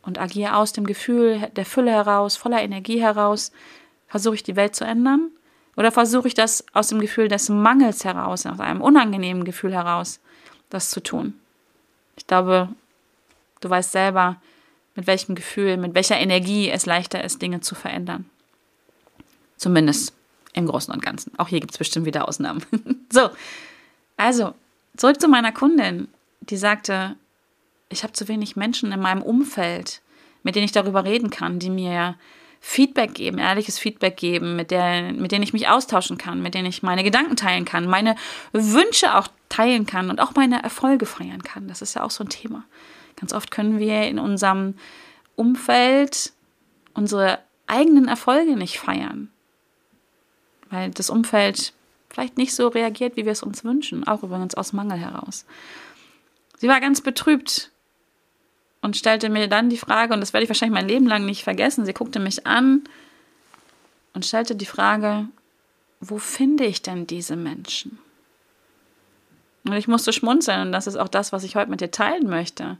und 0.01 0.17
agiere 0.17 0.55
aus 0.55 0.71
dem 0.71 0.85
Gefühl 0.85 1.51
der 1.57 1.65
Fülle 1.65 1.91
heraus, 1.91 2.37
voller 2.37 2.61
Energie 2.61 3.01
heraus, 3.01 3.51
versuche 4.07 4.35
ich 4.35 4.43
die 4.43 4.55
Welt 4.55 4.77
zu 4.77 4.85
ändern? 4.85 5.29
Oder 5.75 5.91
versuche 5.91 6.29
ich 6.29 6.35
das 6.35 6.63
aus 6.71 6.87
dem 6.87 7.01
Gefühl 7.01 7.27
des 7.27 7.49
Mangels 7.49 8.05
heraus, 8.05 8.45
aus 8.45 8.61
einem 8.61 8.79
unangenehmen 8.79 9.43
Gefühl 9.43 9.73
heraus, 9.73 10.21
das 10.69 10.89
zu 10.89 11.03
tun? 11.03 11.33
Ich 12.15 12.25
glaube, 12.27 12.69
du 13.59 13.69
weißt 13.69 13.91
selber, 13.91 14.37
mit 14.97 15.07
welchem 15.07 15.35
Gefühl, 15.35 15.77
mit 15.77 15.93
welcher 15.93 16.17
Energie 16.17 16.69
es 16.69 16.85
leichter 16.85 17.23
ist, 17.23 17.41
Dinge 17.41 17.61
zu 17.61 17.75
verändern. 17.75 18.25
Zumindest 19.55 20.13
im 20.53 20.65
Großen 20.65 20.91
und 20.93 21.03
Ganzen. 21.03 21.37
Auch 21.37 21.47
hier 21.47 21.59
gibt 21.59 21.71
es 21.71 21.77
bestimmt 21.77 22.07
wieder 22.07 22.27
Ausnahmen. 22.27 22.65
so, 23.13 23.29
also 24.17 24.55
zurück 24.97 25.21
zu 25.21 25.27
meiner 25.27 25.51
Kundin, 25.51 26.07
die 26.41 26.57
sagte, 26.57 27.15
ich 27.89 28.01
habe 28.01 28.13
zu 28.13 28.27
wenig 28.27 28.55
Menschen 28.55 28.91
in 28.91 28.99
meinem 28.99 29.21
Umfeld, 29.21 30.01
mit 30.41 30.55
denen 30.55 30.65
ich 30.65 30.71
darüber 30.71 31.05
reden 31.05 31.29
kann, 31.29 31.59
die 31.59 31.69
mir 31.69 32.15
Feedback 32.59 33.13
geben, 33.13 33.37
ehrliches 33.37 33.77
Feedback 33.77 34.17
geben, 34.17 34.55
mit, 34.55 34.71
der, 34.71 35.13
mit 35.13 35.31
denen 35.31 35.43
ich 35.43 35.53
mich 35.53 35.69
austauschen 35.69 36.17
kann, 36.17 36.41
mit 36.41 36.55
denen 36.55 36.65
ich 36.65 36.81
meine 36.81 37.03
Gedanken 37.03 37.35
teilen 37.35 37.65
kann, 37.65 37.87
meine 37.87 38.15
Wünsche 38.51 39.15
auch 39.15 39.27
teilen 39.47 39.85
kann 39.85 40.09
und 40.09 40.19
auch 40.19 40.33
meine 40.33 40.63
Erfolge 40.63 41.05
feiern 41.05 41.43
kann. 41.43 41.67
Das 41.67 41.83
ist 41.83 41.93
ja 41.93 42.01
auch 42.01 42.11
so 42.11 42.23
ein 42.23 42.29
Thema. 42.29 42.63
Ganz 43.17 43.33
oft 43.33 43.51
können 43.51 43.79
wir 43.79 44.03
in 44.03 44.19
unserem 44.19 44.75
Umfeld 45.35 46.31
unsere 46.93 47.39
eigenen 47.67 48.07
Erfolge 48.07 48.55
nicht 48.55 48.79
feiern, 48.79 49.29
weil 50.69 50.89
das 50.91 51.09
Umfeld 51.09 51.73
vielleicht 52.09 52.37
nicht 52.37 52.55
so 52.55 52.69
reagiert, 52.69 53.17
wie 53.17 53.25
wir 53.25 53.31
es 53.31 53.43
uns 53.43 53.63
wünschen, 53.63 54.07
auch 54.07 54.23
übrigens 54.23 54.55
aus 54.55 54.73
Mangel 54.73 54.97
heraus. 54.97 55.45
Sie 56.57 56.67
war 56.67 56.79
ganz 56.79 57.01
betrübt 57.01 57.71
und 58.81 58.97
stellte 58.97 59.29
mir 59.29 59.47
dann 59.47 59.69
die 59.69 59.77
Frage, 59.77 60.13
und 60.13 60.21
das 60.21 60.33
werde 60.33 60.45
ich 60.45 60.49
wahrscheinlich 60.49 60.79
mein 60.79 60.87
Leben 60.87 61.07
lang 61.07 61.25
nicht 61.25 61.43
vergessen, 61.43 61.85
sie 61.85 61.93
guckte 61.93 62.19
mich 62.19 62.47
an 62.47 62.83
und 64.13 64.25
stellte 64.25 64.55
die 64.55 64.65
Frage, 64.65 65.27
wo 65.99 66.17
finde 66.17 66.65
ich 66.65 66.81
denn 66.81 67.05
diese 67.05 67.35
Menschen? 67.35 67.99
Und 69.65 69.73
ich 69.73 69.87
musste 69.87 70.13
schmunzeln 70.13 70.67
und 70.67 70.71
das 70.71 70.87
ist 70.87 70.95
auch 70.95 71.09
das, 71.09 71.31
was 71.31 71.43
ich 71.43 71.55
heute 71.55 71.69
mit 71.69 71.81
dir 71.81 71.91
teilen 71.91 72.29
möchte. 72.29 72.77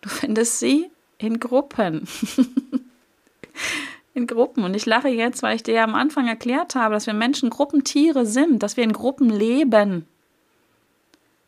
Du 0.00 0.08
findest 0.08 0.60
sie 0.60 0.90
in 1.18 1.40
Gruppen. 1.40 2.06
in 4.14 4.26
Gruppen. 4.26 4.64
Und 4.64 4.74
ich 4.74 4.86
lache 4.86 5.08
jetzt, 5.08 5.42
weil 5.42 5.56
ich 5.56 5.62
dir 5.62 5.74
ja 5.74 5.84
am 5.84 5.94
Anfang 5.94 6.26
erklärt 6.26 6.74
habe, 6.74 6.94
dass 6.94 7.06
wir 7.06 7.14
Menschen 7.14 7.50
Gruppentiere 7.50 8.26
sind, 8.26 8.62
dass 8.62 8.76
wir 8.76 8.84
in 8.84 8.92
Gruppen 8.92 9.30
leben. 9.30 10.06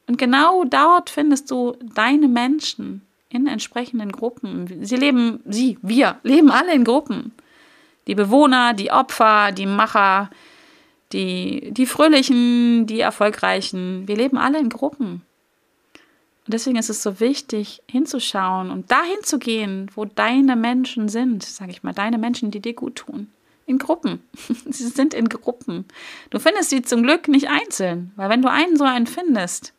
Und 0.06 0.18
genau 0.18 0.64
dort 0.64 1.10
findest 1.10 1.50
du 1.50 1.76
deine 1.82 2.28
Menschen 2.28 3.02
in 3.30 3.46
entsprechenden 3.46 4.12
Gruppen. 4.12 4.84
Sie 4.84 4.96
leben, 4.96 5.40
sie, 5.46 5.78
wir 5.82 6.18
leben 6.22 6.50
alle 6.50 6.72
in 6.72 6.84
Gruppen. 6.84 7.32
Die 8.06 8.14
Bewohner, 8.14 8.72
die 8.72 8.90
Opfer, 8.90 9.52
die 9.52 9.66
Macher, 9.66 10.30
die, 11.12 11.70
die 11.72 11.86
Fröhlichen, 11.86 12.86
die 12.86 13.00
Erfolgreichen. 13.00 14.08
Wir 14.08 14.16
leben 14.16 14.38
alle 14.38 14.58
in 14.58 14.70
Gruppen. 14.70 15.22
Und 16.48 16.54
deswegen 16.54 16.78
ist 16.78 16.88
es 16.88 17.02
so 17.02 17.20
wichtig, 17.20 17.82
hinzuschauen 17.90 18.70
und 18.70 18.90
dahin 18.90 19.22
zu 19.22 19.38
gehen, 19.38 19.90
wo 19.94 20.06
deine 20.06 20.56
Menschen 20.56 21.10
sind, 21.10 21.42
sage 21.42 21.72
ich 21.72 21.82
mal, 21.82 21.92
deine 21.92 22.16
Menschen, 22.16 22.50
die 22.50 22.60
dir 22.60 22.72
gut 22.72 22.96
tun. 22.96 23.30
In 23.66 23.76
Gruppen. 23.76 24.22
sie 24.70 24.86
sind 24.86 25.12
in 25.12 25.28
Gruppen. 25.28 25.84
Du 26.30 26.38
findest 26.38 26.70
sie 26.70 26.80
zum 26.80 27.02
Glück 27.02 27.28
nicht 27.28 27.50
einzeln, 27.50 28.12
weil 28.16 28.30
wenn 28.30 28.40
du 28.40 28.50
einen 28.50 28.78
so 28.78 28.84
einen 28.84 29.06
findest, 29.06 29.74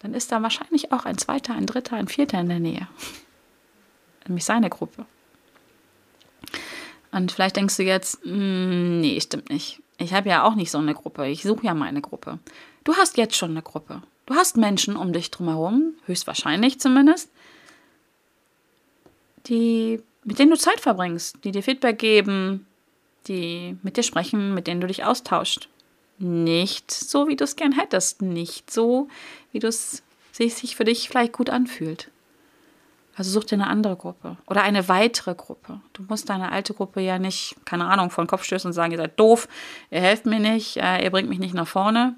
dann 0.00 0.14
ist 0.14 0.32
da 0.32 0.42
wahrscheinlich 0.42 0.90
auch 0.90 1.04
ein 1.04 1.16
zweiter, 1.16 1.54
ein 1.54 1.66
dritter, 1.66 1.94
ein 1.94 2.08
vierter 2.08 2.40
in 2.40 2.48
der 2.48 2.58
Nähe. 2.58 2.88
Nämlich 4.26 4.44
seine 4.44 4.70
Gruppe. 4.70 5.06
Und 7.12 7.30
vielleicht 7.30 7.54
denkst 7.54 7.76
du 7.76 7.84
jetzt, 7.84 8.26
mm, 8.26 8.98
nee, 8.98 9.20
stimmt 9.20 9.48
nicht. 9.48 9.80
Ich 9.96 10.12
habe 10.12 10.28
ja 10.28 10.42
auch 10.42 10.56
nicht 10.56 10.72
so 10.72 10.78
eine 10.78 10.94
Gruppe. 10.94 11.28
Ich 11.28 11.44
suche 11.44 11.66
ja 11.66 11.74
meine 11.74 12.00
Gruppe. 12.00 12.40
Du 12.82 12.96
hast 12.96 13.16
jetzt 13.16 13.36
schon 13.36 13.52
eine 13.52 13.62
Gruppe. 13.62 14.02
Du 14.28 14.34
hast 14.34 14.58
Menschen 14.58 14.94
um 14.94 15.14
dich 15.14 15.30
drumherum, 15.30 15.94
höchstwahrscheinlich 16.04 16.78
zumindest, 16.78 17.30
die, 19.46 20.02
mit 20.22 20.38
denen 20.38 20.50
du 20.50 20.58
Zeit 20.58 20.80
verbringst, 20.80 21.42
die 21.44 21.50
dir 21.50 21.62
Feedback 21.62 21.98
geben, 21.98 22.66
die 23.26 23.78
mit 23.82 23.96
dir 23.96 24.02
sprechen, 24.02 24.52
mit 24.52 24.66
denen 24.66 24.82
du 24.82 24.86
dich 24.86 25.02
austauscht. 25.02 25.70
Nicht 26.18 26.90
so, 26.90 27.26
wie 27.26 27.36
du 27.36 27.44
es 27.44 27.56
gern 27.56 27.72
hättest, 27.72 28.20
nicht 28.20 28.70
so, 28.70 29.08
wie 29.52 29.60
du 29.60 29.68
es 29.68 30.02
sich 30.32 30.76
für 30.76 30.84
dich 30.84 31.08
vielleicht 31.08 31.32
gut 31.32 31.48
anfühlt. 31.48 32.10
Also 33.16 33.30
such 33.30 33.44
dir 33.44 33.54
eine 33.54 33.68
andere 33.68 33.96
Gruppe 33.96 34.36
oder 34.46 34.62
eine 34.62 34.90
weitere 34.90 35.34
Gruppe. 35.34 35.80
Du 35.94 36.02
musst 36.06 36.28
deine 36.28 36.52
alte 36.52 36.74
Gruppe 36.74 37.00
ja 37.00 37.18
nicht, 37.18 37.56
keine 37.64 37.86
Ahnung, 37.86 38.10
vor 38.10 38.24
den 38.24 38.28
Kopf 38.28 38.44
stößen 38.44 38.68
und 38.68 38.74
sagen, 38.74 38.92
ihr 38.92 38.98
seid 38.98 39.18
doof, 39.18 39.48
ihr 39.90 40.02
helft 40.02 40.26
mir 40.26 40.38
nicht, 40.38 40.76
äh, 40.76 41.02
ihr 41.02 41.10
bringt 41.10 41.30
mich 41.30 41.38
nicht 41.38 41.54
nach 41.54 41.66
vorne. 41.66 42.14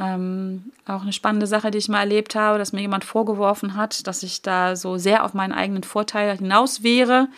Ähm, 0.00 0.70
auch 0.86 1.02
eine 1.02 1.12
spannende 1.12 1.46
Sache, 1.46 1.70
die 1.70 1.78
ich 1.78 1.88
mal 1.88 2.00
erlebt 2.00 2.34
habe, 2.34 2.58
dass 2.58 2.72
mir 2.72 2.80
jemand 2.80 3.04
vorgeworfen 3.04 3.74
hat, 3.74 4.06
dass 4.06 4.22
ich 4.22 4.42
da 4.42 4.76
so 4.76 4.96
sehr 4.96 5.24
auf 5.24 5.34
meinen 5.34 5.52
eigenen 5.52 5.82
Vorteil 5.82 6.36
hinaus 6.36 6.82
wäre. 6.82 7.28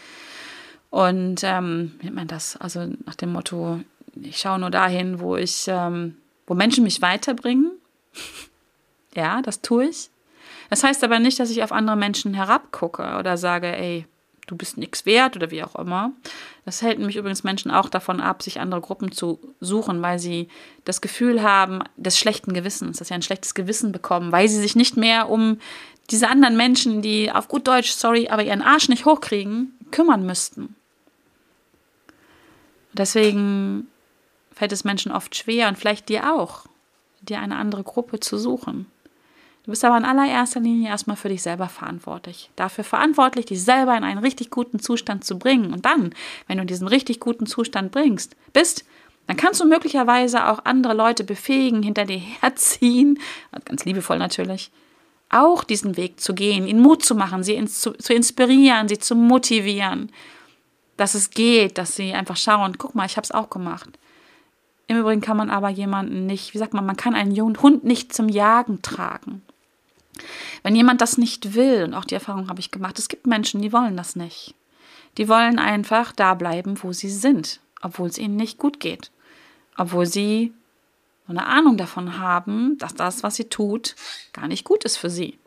Und 0.90 1.42
ähm, 1.42 1.92
nennt 2.02 2.16
man 2.16 2.28
das? 2.28 2.56
Also 2.56 2.86
nach 3.06 3.14
dem 3.14 3.32
Motto, 3.32 3.80
ich 4.20 4.38
schaue 4.38 4.58
nur 4.58 4.70
dahin, 4.70 5.20
wo 5.20 5.36
ich, 5.36 5.66
ähm, 5.68 6.16
wo 6.46 6.54
Menschen 6.54 6.84
mich 6.84 7.00
weiterbringen. 7.00 7.70
ja, 9.14 9.40
das 9.40 9.62
tue 9.62 9.86
ich. 9.86 10.10
Das 10.68 10.84
heißt 10.84 11.02
aber 11.02 11.18
nicht, 11.18 11.40
dass 11.40 11.50
ich 11.50 11.62
auf 11.62 11.72
andere 11.72 11.96
Menschen 11.96 12.34
herabgucke 12.34 13.16
oder 13.18 13.36
sage, 13.36 13.74
ey, 13.74 14.06
du 14.50 14.56
bist 14.56 14.76
nichts 14.76 15.06
wert 15.06 15.36
oder 15.36 15.50
wie 15.50 15.62
auch 15.62 15.76
immer. 15.76 16.12
Das 16.64 16.82
hält 16.82 16.98
nämlich 16.98 17.16
übrigens 17.16 17.44
Menschen 17.44 17.70
auch 17.70 17.88
davon 17.88 18.20
ab, 18.20 18.42
sich 18.42 18.60
andere 18.60 18.80
Gruppen 18.80 19.12
zu 19.12 19.38
suchen, 19.60 20.02
weil 20.02 20.18
sie 20.18 20.48
das 20.84 21.00
Gefühl 21.00 21.42
haben 21.42 21.82
des 21.96 22.18
schlechten 22.18 22.52
Gewissens, 22.52 22.98
dass 22.98 23.08
sie 23.08 23.14
ein 23.14 23.22
schlechtes 23.22 23.54
Gewissen 23.54 23.92
bekommen, 23.92 24.32
weil 24.32 24.48
sie 24.48 24.60
sich 24.60 24.74
nicht 24.74 24.96
mehr 24.96 25.30
um 25.30 25.58
diese 26.10 26.28
anderen 26.28 26.56
Menschen, 26.56 27.02
die 27.02 27.30
auf 27.30 27.46
gut 27.46 27.68
Deutsch, 27.68 27.92
sorry, 27.92 28.28
aber 28.28 28.42
ihren 28.42 28.62
Arsch 28.62 28.88
nicht 28.88 29.04
hochkriegen, 29.04 29.72
kümmern 29.92 30.26
müssten. 30.26 30.74
Deswegen 32.92 33.86
fällt 34.52 34.72
es 34.72 34.82
Menschen 34.82 35.12
oft 35.12 35.36
schwer 35.36 35.68
und 35.68 35.78
vielleicht 35.78 36.08
dir 36.08 36.34
auch, 36.34 36.66
dir 37.20 37.38
eine 37.38 37.56
andere 37.56 37.84
Gruppe 37.84 38.18
zu 38.18 38.36
suchen. 38.36 38.86
Du 39.70 39.72
bist 39.72 39.84
aber 39.84 39.98
in 39.98 40.04
allererster 40.04 40.58
Linie 40.58 40.88
erstmal 40.88 41.14
für 41.14 41.28
dich 41.28 41.42
selber 41.42 41.68
verantwortlich. 41.68 42.50
Dafür 42.56 42.82
verantwortlich, 42.82 43.46
dich 43.46 43.62
selber 43.62 43.96
in 43.96 44.02
einen 44.02 44.18
richtig 44.18 44.50
guten 44.50 44.80
Zustand 44.80 45.24
zu 45.24 45.38
bringen. 45.38 45.72
Und 45.72 45.84
dann, 45.84 46.12
wenn 46.48 46.58
du 46.58 46.66
diesen 46.66 46.88
richtig 46.88 47.20
guten 47.20 47.46
Zustand 47.46 47.92
bringst, 47.92 48.34
bist, 48.52 48.84
dann 49.28 49.36
kannst 49.36 49.60
du 49.60 49.64
möglicherweise 49.66 50.48
auch 50.48 50.64
andere 50.64 50.94
Leute 50.94 51.22
befähigen, 51.22 51.84
hinter 51.84 52.04
dir 52.04 52.18
herziehen, 52.18 53.20
ganz 53.64 53.84
liebevoll 53.84 54.18
natürlich, 54.18 54.72
auch 55.28 55.62
diesen 55.62 55.96
Weg 55.96 56.18
zu 56.18 56.34
gehen, 56.34 56.66
ihnen 56.66 56.82
Mut 56.82 57.04
zu 57.04 57.14
machen, 57.14 57.44
sie 57.44 57.64
zu, 57.66 57.92
zu 57.92 58.12
inspirieren, 58.12 58.88
sie 58.88 58.98
zu 58.98 59.14
motivieren, 59.14 60.10
dass 60.96 61.14
es 61.14 61.30
geht, 61.30 61.78
dass 61.78 61.94
sie 61.94 62.12
einfach 62.12 62.36
schauen, 62.36 62.76
guck 62.76 62.96
mal, 62.96 63.06
ich 63.06 63.16
habe 63.16 63.24
es 63.24 63.30
auch 63.30 63.50
gemacht. 63.50 63.90
Im 64.88 64.98
Übrigen 64.98 65.20
kann 65.20 65.36
man 65.36 65.48
aber 65.48 65.68
jemanden 65.68 66.26
nicht, 66.26 66.54
wie 66.54 66.58
sagt 66.58 66.74
man, 66.74 66.84
man 66.84 66.96
kann 66.96 67.14
einen 67.14 67.38
Hund 67.62 67.84
nicht 67.84 68.12
zum 68.12 68.28
Jagen 68.28 68.82
tragen. 68.82 69.42
Wenn 70.62 70.76
jemand 70.76 71.00
das 71.00 71.18
nicht 71.18 71.54
will, 71.54 71.84
und 71.84 71.94
auch 71.94 72.04
die 72.04 72.14
Erfahrung 72.14 72.48
habe 72.48 72.60
ich 72.60 72.70
gemacht, 72.70 72.98
es 72.98 73.08
gibt 73.08 73.26
Menschen, 73.26 73.62
die 73.62 73.72
wollen 73.72 73.96
das 73.96 74.16
nicht. 74.16 74.54
Die 75.18 75.28
wollen 75.28 75.58
einfach 75.58 76.12
da 76.12 76.34
bleiben, 76.34 76.82
wo 76.82 76.92
sie 76.92 77.10
sind, 77.10 77.60
obwohl 77.80 78.08
es 78.08 78.18
ihnen 78.18 78.36
nicht 78.36 78.58
gut 78.58 78.80
geht. 78.80 79.10
Obwohl 79.76 80.06
sie 80.06 80.52
eine 81.26 81.46
Ahnung 81.46 81.76
davon 81.76 82.18
haben, 82.18 82.76
dass 82.78 82.94
das, 82.94 83.22
was 83.22 83.36
sie 83.36 83.44
tut, 83.44 83.94
gar 84.32 84.48
nicht 84.48 84.64
gut 84.64 84.84
ist 84.84 84.96
für 84.96 85.10
sie. 85.10 85.38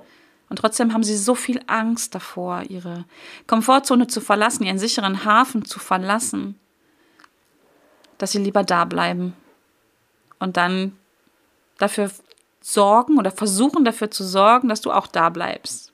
Und 0.49 0.57
trotzdem 0.57 0.93
haben 0.93 1.03
sie 1.03 1.17
so 1.17 1.35
viel 1.35 1.61
Angst 1.67 2.15
davor, 2.15 2.63
ihre 2.69 3.05
Komfortzone 3.47 4.07
zu 4.07 4.21
verlassen, 4.21 4.63
ihren 4.63 4.79
sicheren 4.79 5.25
Hafen 5.25 5.65
zu 5.65 5.79
verlassen, 5.79 6.59
dass 8.17 8.31
sie 8.31 8.39
lieber 8.39 8.63
da 8.63 8.85
bleiben 8.85 9.33
und 10.39 10.57
dann 10.57 10.97
dafür 11.77 12.11
sorgen 12.63 13.17
oder 13.19 13.29
versuchen 13.29 13.83
dafür 13.83 14.09
zu 14.09 14.23
sorgen, 14.23 14.69
dass 14.69 14.81
du 14.81 14.91
auch 14.91 15.07
da 15.07 15.29
bleibst. 15.29 15.91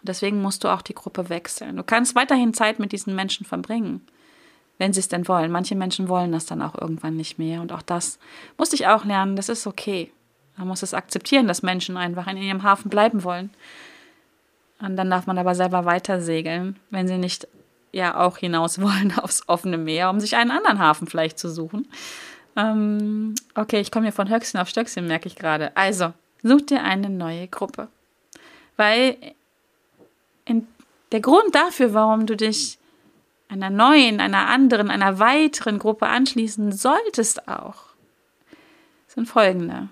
Und 0.00 0.08
deswegen 0.08 0.40
musst 0.40 0.64
du 0.64 0.68
auch 0.68 0.82
die 0.82 0.94
Gruppe 0.94 1.28
wechseln. 1.28 1.76
Du 1.76 1.82
kannst 1.82 2.14
weiterhin 2.14 2.54
Zeit 2.54 2.78
mit 2.78 2.92
diesen 2.92 3.14
Menschen 3.14 3.44
verbringen, 3.44 4.06
wenn 4.78 4.92
sie 4.92 5.00
es 5.00 5.08
denn 5.08 5.28
wollen. 5.28 5.52
Manche 5.52 5.74
Menschen 5.74 6.08
wollen 6.08 6.32
das 6.32 6.46
dann 6.46 6.62
auch 6.62 6.74
irgendwann 6.74 7.16
nicht 7.16 7.38
mehr. 7.38 7.60
Und 7.60 7.72
auch 7.72 7.82
das 7.82 8.18
musste 8.56 8.74
ich 8.74 8.86
auch 8.86 9.04
lernen, 9.04 9.36
das 9.36 9.50
ist 9.50 9.66
okay. 9.66 10.10
Man 10.56 10.68
muss 10.68 10.82
es 10.82 10.94
akzeptieren, 10.94 11.46
dass 11.46 11.62
Menschen 11.62 11.96
einfach 11.96 12.26
in 12.26 12.38
ihrem 12.38 12.62
Hafen 12.62 12.88
bleiben 12.88 13.22
wollen. 13.22 13.50
Und 14.80 14.96
dann 14.96 15.10
darf 15.10 15.26
man 15.26 15.38
aber 15.38 15.54
selber 15.54 15.84
weiter 15.84 16.20
segeln, 16.20 16.76
wenn 16.90 17.06
sie 17.06 17.18
nicht 17.18 17.46
ja 17.92 18.16
auch 18.18 18.38
hinaus 18.38 18.80
wollen 18.80 19.12
aufs 19.18 19.46
offene 19.46 19.76
Meer, 19.76 20.08
um 20.08 20.20
sich 20.20 20.36
einen 20.36 20.52
anderen 20.52 20.78
Hafen 20.78 21.06
vielleicht 21.06 21.38
zu 21.38 21.50
suchen. 21.50 21.86
Ähm, 22.58 23.36
okay, 23.54 23.80
ich 23.80 23.90
komme 23.90 24.06
hier 24.06 24.12
von 24.12 24.28
Höchstchen 24.28 24.60
auf 24.60 24.68
Stöckchen, 24.68 25.06
merke 25.06 25.28
ich 25.28 25.36
gerade. 25.36 25.74
Also, 25.76 26.12
such 26.42 26.66
dir 26.66 26.82
eine 26.82 27.08
neue 27.08 27.48
Gruppe. 27.48 27.88
Weil 28.76 29.16
der 31.12 31.20
Grund 31.20 31.54
dafür, 31.54 31.94
warum 31.94 32.26
du 32.26 32.36
dich 32.36 32.78
einer 33.48 33.70
neuen, 33.70 34.20
einer 34.20 34.48
anderen, 34.48 34.90
einer 34.90 35.18
weiteren 35.18 35.78
Gruppe 35.78 36.06
anschließen 36.06 36.72
solltest 36.72 37.48
auch, 37.48 37.76
sind 39.06 39.26
folgende. 39.26 39.88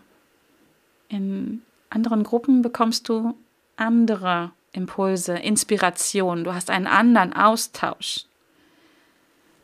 In 1.09 1.63
anderen 1.89 2.23
Gruppen 2.23 2.63
bekommst 2.63 3.09
du 3.09 3.35
andere 3.77 4.53
Impulse, 4.73 5.35
Inspiration, 5.35 6.45
du 6.45 6.53
hast 6.53 6.69
einen 6.69 6.87
anderen 6.87 7.33
Austausch. 7.33 8.26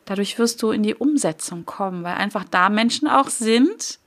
Dadurch 0.05 0.37
wirst 0.37 0.61
du 0.61 0.71
in 0.71 0.83
die 0.83 0.95
Umsetzung 0.95 1.65
kommen, 1.65 2.03
weil 2.03 2.15
einfach 2.15 2.43
da 2.43 2.69
Menschen 2.69 3.07
auch 3.07 3.29
sind, 3.29 3.99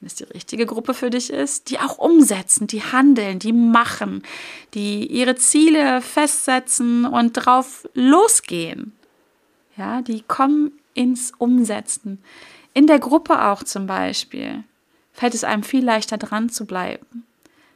wenn 0.00 0.06
es 0.06 0.14
die 0.16 0.24
richtige 0.24 0.66
Gruppe 0.66 0.94
für 0.94 1.10
dich 1.10 1.30
ist, 1.30 1.70
die 1.70 1.78
auch 1.78 1.98
umsetzen, 1.98 2.66
die 2.66 2.82
handeln, 2.82 3.38
die 3.38 3.52
machen, 3.52 4.22
die 4.74 5.06
ihre 5.06 5.36
Ziele 5.36 6.00
festsetzen 6.00 7.04
und 7.04 7.32
drauf 7.32 7.88
losgehen. 7.94 8.92
Ja, 9.76 10.02
die 10.02 10.22
kommen 10.22 10.72
ins 10.94 11.32
Umsetzen. 11.38 12.22
In 12.74 12.86
der 12.86 12.98
Gruppe 12.98 13.44
auch 13.44 13.62
zum 13.62 13.86
Beispiel 13.86 14.64
fällt 15.12 15.34
es 15.34 15.44
einem 15.44 15.62
viel 15.62 15.84
leichter 15.84 16.18
dran 16.18 16.48
zu 16.48 16.66
bleiben, 16.66 17.24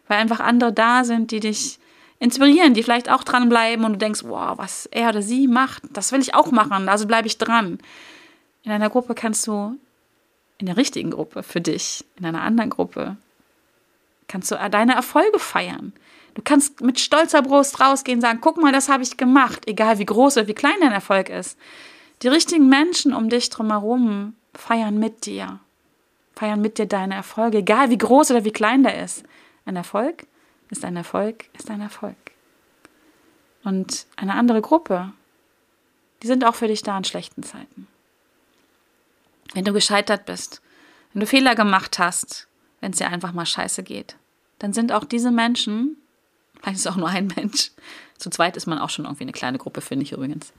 weil 0.08 0.18
einfach 0.18 0.40
andere 0.40 0.72
da 0.72 1.04
sind, 1.04 1.30
die 1.30 1.40
dich 1.40 1.78
inspirieren, 2.18 2.74
die 2.74 2.82
vielleicht 2.82 3.10
auch 3.10 3.24
dranbleiben 3.24 3.84
und 3.84 3.94
du 3.94 3.98
denkst, 3.98 4.22
wow, 4.24 4.56
was 4.56 4.86
er 4.86 5.10
oder 5.10 5.22
sie 5.22 5.48
macht, 5.48 5.82
das 5.90 6.12
will 6.12 6.20
ich 6.20 6.34
auch 6.34 6.50
machen, 6.50 6.88
also 6.88 7.06
bleibe 7.06 7.26
ich 7.26 7.38
dran. 7.38 7.78
In 8.62 8.72
einer 8.72 8.90
Gruppe 8.90 9.14
kannst 9.14 9.46
du, 9.46 9.78
in 10.58 10.66
der 10.66 10.76
richtigen 10.76 11.10
Gruppe 11.10 11.42
für 11.42 11.60
dich, 11.60 12.04
in 12.16 12.24
einer 12.24 12.42
anderen 12.42 12.70
Gruppe, 12.70 13.16
kannst 14.28 14.50
du 14.50 14.56
deine 14.70 14.94
Erfolge 14.94 15.38
feiern. 15.38 15.92
Du 16.34 16.42
kannst 16.42 16.80
mit 16.80 17.00
stolzer 17.00 17.42
Brust 17.42 17.80
rausgehen 17.80 18.18
und 18.18 18.22
sagen, 18.22 18.40
guck 18.42 18.60
mal, 18.60 18.72
das 18.72 18.88
habe 18.88 19.02
ich 19.02 19.16
gemacht, 19.16 19.66
egal 19.66 19.98
wie 19.98 20.04
groß 20.04 20.36
oder 20.36 20.46
wie 20.46 20.54
klein 20.54 20.76
dein 20.80 20.92
Erfolg 20.92 21.28
ist. 21.30 21.58
Die 22.22 22.28
richtigen 22.28 22.68
Menschen 22.68 23.14
um 23.14 23.28
dich 23.28 23.50
drumherum 23.50 24.34
feiern 24.54 24.98
mit 24.98 25.26
dir. 25.26 25.60
Feiern 26.34 26.60
mit 26.60 26.78
dir 26.78 26.86
deine 26.86 27.14
Erfolge, 27.14 27.58
egal 27.58 27.88
wie 27.90 27.98
groß 27.98 28.30
oder 28.32 28.44
wie 28.44 28.52
klein 28.52 28.82
der 28.82 29.02
ist. 29.02 29.24
Ein 29.64 29.76
Erfolg 29.76 30.26
ist 30.70 30.84
ein 30.84 30.96
Erfolg, 30.96 31.46
ist 31.54 31.70
ein 31.70 31.80
Erfolg. 31.80 32.16
Und 33.64 34.06
eine 34.16 34.34
andere 34.34 34.60
Gruppe, 34.62 35.12
die 36.22 36.26
sind 36.26 36.44
auch 36.44 36.54
für 36.54 36.68
dich 36.68 36.82
da 36.82 36.96
in 36.96 37.04
schlechten 37.04 37.42
Zeiten. 37.42 37.88
Wenn 39.54 39.64
du 39.64 39.72
gescheitert 39.72 40.26
bist, 40.26 40.62
wenn 41.12 41.20
du 41.20 41.26
Fehler 41.26 41.54
gemacht 41.54 41.98
hast, 41.98 42.46
wenn 42.80 42.92
es 42.92 42.98
dir 42.98 43.08
einfach 43.08 43.32
mal 43.32 43.46
scheiße 43.46 43.82
geht, 43.82 44.16
dann 44.58 44.72
sind 44.72 44.92
auch 44.92 45.04
diese 45.04 45.30
Menschen, 45.30 45.96
vielleicht 46.54 46.76
ist 46.76 46.86
es 46.86 46.92
auch 46.92 46.96
nur 46.96 47.08
ein 47.08 47.26
Mensch, 47.36 47.70
zu 48.18 48.30
zweit 48.30 48.56
ist 48.56 48.66
man 48.66 48.78
auch 48.78 48.90
schon 48.90 49.04
irgendwie 49.04 49.24
eine 49.24 49.32
kleine 49.32 49.58
Gruppe, 49.58 49.80
finde 49.80 50.04
ich 50.04 50.12
übrigens, 50.12 50.52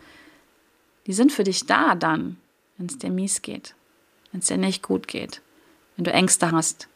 die 1.05 1.13
sind 1.13 1.31
für 1.31 1.43
dich 1.43 1.65
da 1.65 1.95
dann, 1.95 2.37
wenn 2.77 2.87
es 2.87 2.97
dir 2.97 3.09
mies 3.09 3.41
geht, 3.41 3.75
wenn 4.31 4.39
es 4.39 4.47
dir 4.47 4.57
nicht 4.57 4.83
gut 4.83 5.07
geht, 5.07 5.41
wenn 5.95 6.05
du 6.05 6.11
Ängste 6.11 6.51
hast, 6.51 6.87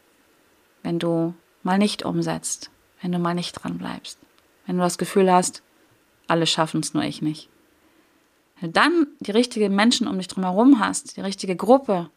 wenn 0.82 0.98
du 0.98 1.34
mal 1.62 1.78
nicht 1.78 2.04
umsetzt, 2.04 2.71
wenn 3.02 3.12
du 3.12 3.18
mal 3.18 3.34
nicht 3.34 3.52
dran 3.52 3.78
bleibst. 3.78 4.18
Wenn 4.66 4.76
du 4.76 4.82
das 4.82 4.96
Gefühl 4.96 5.30
hast, 5.30 5.62
alle 6.28 6.46
schaffen 6.46 6.80
es, 6.80 6.94
nur 6.94 7.02
ich 7.02 7.20
nicht. 7.20 7.48
Wenn 8.60 8.72
du 8.72 8.80
dann 8.80 9.06
die 9.20 9.32
richtigen 9.32 9.74
Menschen 9.74 10.06
um 10.06 10.16
dich 10.16 10.28
drumherum 10.28 10.78
hast, 10.78 11.16
die 11.16 11.20
richtige 11.20 11.56
Gruppe, 11.56 12.08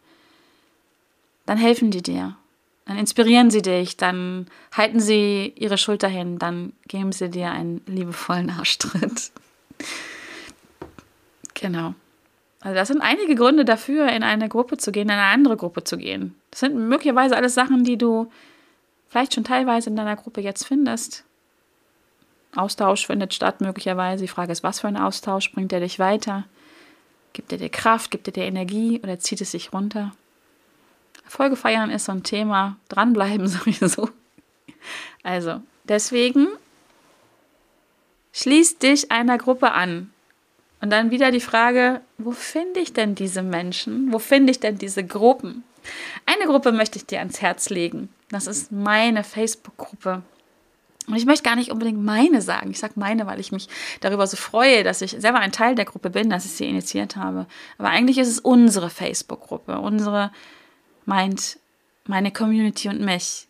dann 1.46 1.58
helfen 1.58 1.92
die 1.92 2.04
dir. 2.04 2.38
Dann 2.86 2.98
inspirieren 2.98 3.50
sie 3.50 3.64
dich, 3.64 3.98
dann 3.98 4.46
halten 4.72 5.00
sie 5.00 5.54
ihre 5.58 5.78
Schulter 5.78 6.08
hin, 6.08 6.38
dann 6.38 6.74
geben 6.88 7.12
sie 7.12 7.30
dir 7.30 7.50
einen 7.50 7.82
liebevollen 7.88 8.52
Arschtritt. 8.52 9.32
genau. 11.56 11.96
Also 12.62 12.76
das 12.76 12.88
sind 12.88 13.02
einige 13.02 13.36
Gründe 13.36 13.66
dafür, 13.66 14.10
in 14.10 14.22
eine 14.22 14.50
Gruppe 14.50 14.78
zu 14.78 14.92
gehen, 14.92 15.08
in 15.08 15.12
eine 15.12 15.24
andere 15.24 15.58
Gruppe 15.58 15.84
zu 15.84 15.98
gehen. 15.98 16.36
Das 16.52 16.60
sind 16.60 16.76
möglicherweise 16.76 17.36
alles 17.36 17.56
Sachen, 17.56 17.84
die 17.84 17.98
du 17.98 18.32
vielleicht 19.16 19.34
schon 19.34 19.46
teilweise 19.46 19.90
in 19.90 19.96
deiner 19.96 20.18
Gruppe 20.18 20.42
jetzt 20.42 20.66
findest. 20.66 21.24
Austausch 22.54 23.08
findet 23.08 23.34
statt 23.34 23.62
möglicherweise. 23.62 24.26
Die 24.26 24.28
Frage 24.28 24.52
ist, 24.52 24.62
was 24.62 24.82
für 24.82 24.90
ein 24.90 24.98
Austausch 24.98 25.54
bringt 25.54 25.72
er 25.72 25.80
dich 25.80 26.00
weiter? 26.00 26.44
Gibt 27.32 27.54
er 27.54 27.58
dir 27.58 27.70
Kraft, 27.70 28.12
gibt 28.12 28.28
er 28.28 28.34
dir 28.34 28.44
Energie 28.44 29.00
oder 29.02 29.18
zieht 29.18 29.40
es 29.40 29.52
sich 29.52 29.72
runter? 29.72 30.14
Erfolge 31.24 31.56
feiern 31.56 31.92
ist 31.92 32.06
so 32.06 32.12
ein 32.12 32.24
Thema. 32.24 32.76
Dranbleiben 32.90 33.48
sowieso. 33.48 34.10
Also, 35.24 35.62
deswegen 35.86 36.50
schließ 38.34 38.80
dich 38.80 39.14
einer 39.14 39.38
Gruppe 39.38 39.72
an. 39.72 40.12
Und 40.82 40.90
dann 40.90 41.10
wieder 41.10 41.32
die 41.32 41.40
Frage, 41.40 42.02
wo 42.18 42.32
finde 42.32 42.82
ich 42.82 42.92
denn 42.92 43.16
diese 43.16 43.44
Menschen? 43.44 44.12
Wo 44.12 44.20
finde 44.20 44.52
ich 44.52 44.60
denn 44.60 44.78
diese 44.78 45.06
Gruppen? 45.06 45.64
Eine 46.26 46.48
Gruppe 46.48 46.74
möchte 46.74 46.98
ich 46.98 47.06
dir 47.06 47.20
ans 47.20 47.42
Herz 47.42 47.70
legen. 47.70 48.10
Das 48.30 48.48
ist 48.48 48.72
meine 48.72 49.24
Facebook-Gruppe. 49.24 50.24
Und 51.08 51.16
ich 51.16 51.26
möchte 51.26 51.44
gar 51.44 51.56
nicht 51.56 51.72
unbedingt 51.72 52.04
meine 52.04 52.42
sagen. 52.42 52.72
Ich 52.72 52.80
sage 52.80 52.94
meine, 52.96 53.28
weil 53.28 53.40
ich 53.40 53.52
mich 53.52 53.70
darüber 54.02 54.26
so 54.26 54.38
freue, 54.38 54.84
dass 54.84 55.02
ich 55.02 55.12
selber 55.12 55.40
ein 55.40 55.52
Teil 55.52 55.76
der 55.76 55.86
Gruppe 55.86 56.10
bin, 56.10 56.30
dass 56.30 56.46
ich 56.46 56.52
sie 56.52 56.68
initiiert 56.68 57.16
habe. 57.16 57.46
Aber 57.78 57.90
eigentlich 57.90 58.18
ist 58.18 58.28
es 58.28 58.40
unsere 58.40 58.90
Facebook-Gruppe. 58.90 59.80
Unsere 59.80 60.32
meint 61.06 61.60
meine 62.06 62.32
Community 62.32 62.90
und 62.90 63.02
mich. 63.02 63.48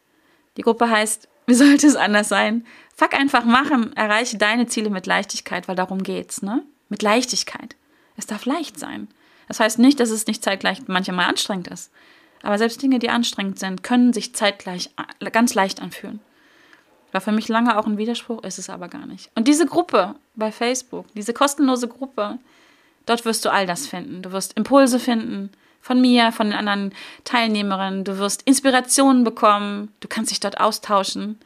Die 0.58 0.62
Gruppe 0.62 0.90
heißt, 0.90 1.30
wie 1.48 1.54
sollte 1.54 1.88
es 1.88 1.96
anders 1.96 2.28
sein? 2.28 2.66
Fuck 2.96 3.14
einfach 3.14 3.46
machen, 3.46 3.96
erreiche 3.96 4.38
deine 4.38 4.68
Ziele 4.68 4.90
mit 4.90 5.06
Leichtigkeit, 5.06 5.68
weil 5.68 5.76
darum 5.76 6.04
geht's, 6.04 6.42
ne? 6.42 6.64
Mit 6.90 7.02
Leichtigkeit. 7.02 7.76
Es 8.18 8.26
darf 8.26 8.46
leicht 8.46 8.80
sein. 8.80 9.08
Das 9.48 9.60
heißt 9.60 9.80
nicht, 9.80 10.00
dass 10.00 10.10
es 10.10 10.28
nicht 10.28 10.44
zeitgleich 10.44 10.88
manchmal 10.88 11.26
anstrengend 11.26 11.68
ist. 11.68 11.92
Aber 12.46 12.60
selbst 12.60 12.80
Dinge, 12.80 13.00
die 13.00 13.10
anstrengend 13.10 13.58
sind, 13.58 13.82
können 13.82 14.14
sich 14.14 14.36
zeitgleich 14.36 14.92
ganz 15.32 15.56
leicht 15.56 15.82
anfühlen. 15.82 16.20
War 17.12 17.20
für 17.20 17.32
mich 17.32 17.48
lange 17.48 17.76
auch 17.76 17.88
ein 17.88 17.98
Widerspruch, 17.98 18.44
ist 18.44 18.60
es 18.60 18.70
aber 18.70 18.88
gar 18.88 19.08
nicht. 19.08 19.32
Und 19.34 19.48
diese 19.48 19.66
Gruppe 19.66 20.14
bei 20.36 20.52
Facebook, 20.52 21.08
diese 21.16 21.34
kostenlose 21.34 21.88
Gruppe, 21.88 22.38
dort 23.08 23.26
wirst 23.26 23.46
du 23.46 23.52
all 23.52 23.66
das 23.66 23.88
finden. 23.88 24.22
Du 24.22 24.32
wirst 24.32 24.54
Impulse 24.54 25.00
finden 25.00 25.50
von 25.82 26.00
mir, 26.00 26.32
von 26.32 26.52
den 26.52 26.56
anderen 26.56 26.94
Teilnehmerinnen. 27.24 28.04
Du 28.04 28.20
wirst 28.20 28.44
Inspirationen 28.44 29.24
bekommen. 29.24 29.92
Du 30.00 30.08
kannst 30.08 30.30
dich 30.30 30.40
dort 30.40 30.60
austauschen. 30.60 31.40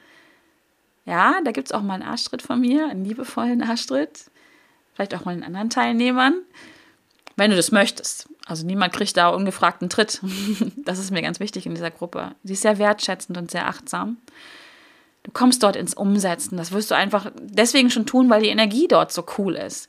Ja, 1.05 1.39
da 1.45 1.53
gibt 1.53 1.69
es 1.69 1.71
auch 1.71 1.81
mal 1.81 1.93
einen 1.93 2.03
Arschtritt 2.03 2.41
von 2.41 2.59
mir, 2.59 2.89
einen 2.89 3.05
liebevollen 3.05 3.63
Arschtritt. 3.63 4.25
Vielleicht 4.95 5.15
auch 5.15 5.23
mal 5.23 5.31
einen 5.31 5.45
anderen 5.45 5.69
Teilnehmern 5.69 6.41
wenn 7.39 7.49
du 7.49 7.55
das 7.55 7.71
möchtest. 7.71 8.27
Also 8.49 8.65
niemand 8.65 8.93
kriegt 8.93 9.15
da 9.15 9.29
ungefragten 9.29 9.89
Tritt. 9.89 10.21
Das 10.77 10.97
ist 10.97 11.11
mir 11.11 11.21
ganz 11.21 11.39
wichtig 11.39 11.67
in 11.67 11.75
dieser 11.75 11.91
Gruppe. 11.91 12.31
Sie 12.43 12.53
ist 12.53 12.63
sehr 12.63 12.79
wertschätzend 12.79 13.37
und 13.37 13.51
sehr 13.51 13.67
achtsam. 13.67 14.17
Du 15.21 15.31
kommst 15.31 15.61
dort 15.61 15.75
ins 15.75 15.93
Umsetzen. 15.93 16.57
Das 16.57 16.71
wirst 16.71 16.89
du 16.89 16.95
einfach 16.95 17.31
deswegen 17.39 17.91
schon 17.91 18.07
tun, 18.07 18.29
weil 18.29 18.41
die 18.41 18.49
Energie 18.49 18.87
dort 18.87 19.11
so 19.11 19.23
cool 19.37 19.55
ist. 19.55 19.87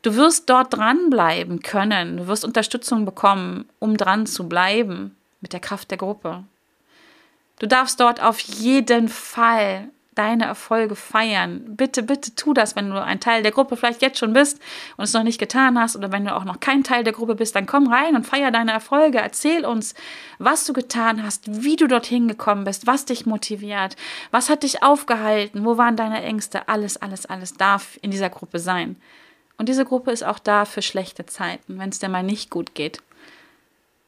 Du 0.00 0.16
wirst 0.16 0.48
dort 0.48 0.74
dranbleiben 0.74 1.60
können. 1.60 2.16
Du 2.16 2.26
wirst 2.28 2.46
Unterstützung 2.46 3.04
bekommen, 3.04 3.68
um 3.78 3.98
dran 3.98 4.24
zu 4.24 4.48
bleiben 4.48 5.14
mit 5.42 5.52
der 5.52 5.60
Kraft 5.60 5.90
der 5.90 5.98
Gruppe. 5.98 6.44
Du 7.58 7.66
darfst 7.66 8.00
dort 8.00 8.22
auf 8.22 8.40
jeden 8.40 9.08
Fall 9.08 9.90
deine 10.18 10.44
Erfolge 10.44 10.96
feiern. 10.96 11.76
Bitte, 11.76 12.02
bitte 12.02 12.34
tu 12.34 12.52
das, 12.52 12.74
wenn 12.76 12.90
du 12.90 13.02
ein 13.02 13.20
Teil 13.20 13.42
der 13.42 13.52
Gruppe 13.52 13.76
vielleicht 13.76 14.02
jetzt 14.02 14.18
schon 14.18 14.32
bist 14.32 14.60
und 14.96 15.04
es 15.04 15.12
noch 15.12 15.22
nicht 15.22 15.38
getan 15.38 15.78
hast 15.78 15.96
oder 15.96 16.10
wenn 16.10 16.24
du 16.24 16.34
auch 16.34 16.44
noch 16.44 16.60
kein 16.60 16.82
Teil 16.82 17.04
der 17.04 17.12
Gruppe 17.12 17.36
bist, 17.36 17.54
dann 17.54 17.66
komm 17.66 17.86
rein 17.86 18.16
und 18.16 18.26
feier 18.26 18.50
deine 18.50 18.72
Erfolge. 18.72 19.18
Erzähl 19.18 19.64
uns, 19.64 19.94
was 20.38 20.64
du 20.64 20.72
getan 20.72 21.22
hast, 21.22 21.62
wie 21.64 21.76
du 21.76 21.86
dorthin 21.86 22.26
gekommen 22.26 22.64
bist, 22.64 22.86
was 22.86 23.04
dich 23.04 23.26
motiviert, 23.26 23.96
was 24.30 24.50
hat 24.50 24.64
dich 24.64 24.82
aufgehalten, 24.82 25.64
wo 25.64 25.78
waren 25.78 25.96
deine 25.96 26.22
Ängste. 26.22 26.68
Alles, 26.68 26.96
alles, 26.96 27.26
alles 27.26 27.54
darf 27.54 27.98
in 28.02 28.10
dieser 28.10 28.30
Gruppe 28.30 28.58
sein. 28.58 28.96
Und 29.56 29.68
diese 29.68 29.84
Gruppe 29.84 30.10
ist 30.10 30.24
auch 30.24 30.38
da 30.38 30.64
für 30.64 30.82
schlechte 30.82 31.26
Zeiten, 31.26 31.78
wenn 31.78 31.90
es 31.90 31.98
dir 31.98 32.08
mal 32.08 32.22
nicht 32.22 32.50
gut 32.50 32.74
geht. 32.74 33.02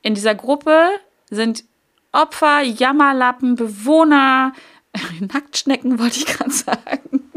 In 0.03 0.15
dieser 0.15 0.35
Gruppe 0.35 0.89
sind 1.31 1.65
Opfer, 2.13 2.63
Jammerlappen, 2.63 3.55
Bewohner, 3.55 4.53
Nacktschnecken 5.21 5.99
wollte 5.99 6.19
ich 6.19 6.27
gerade 6.27 6.51
sagen. 6.51 7.31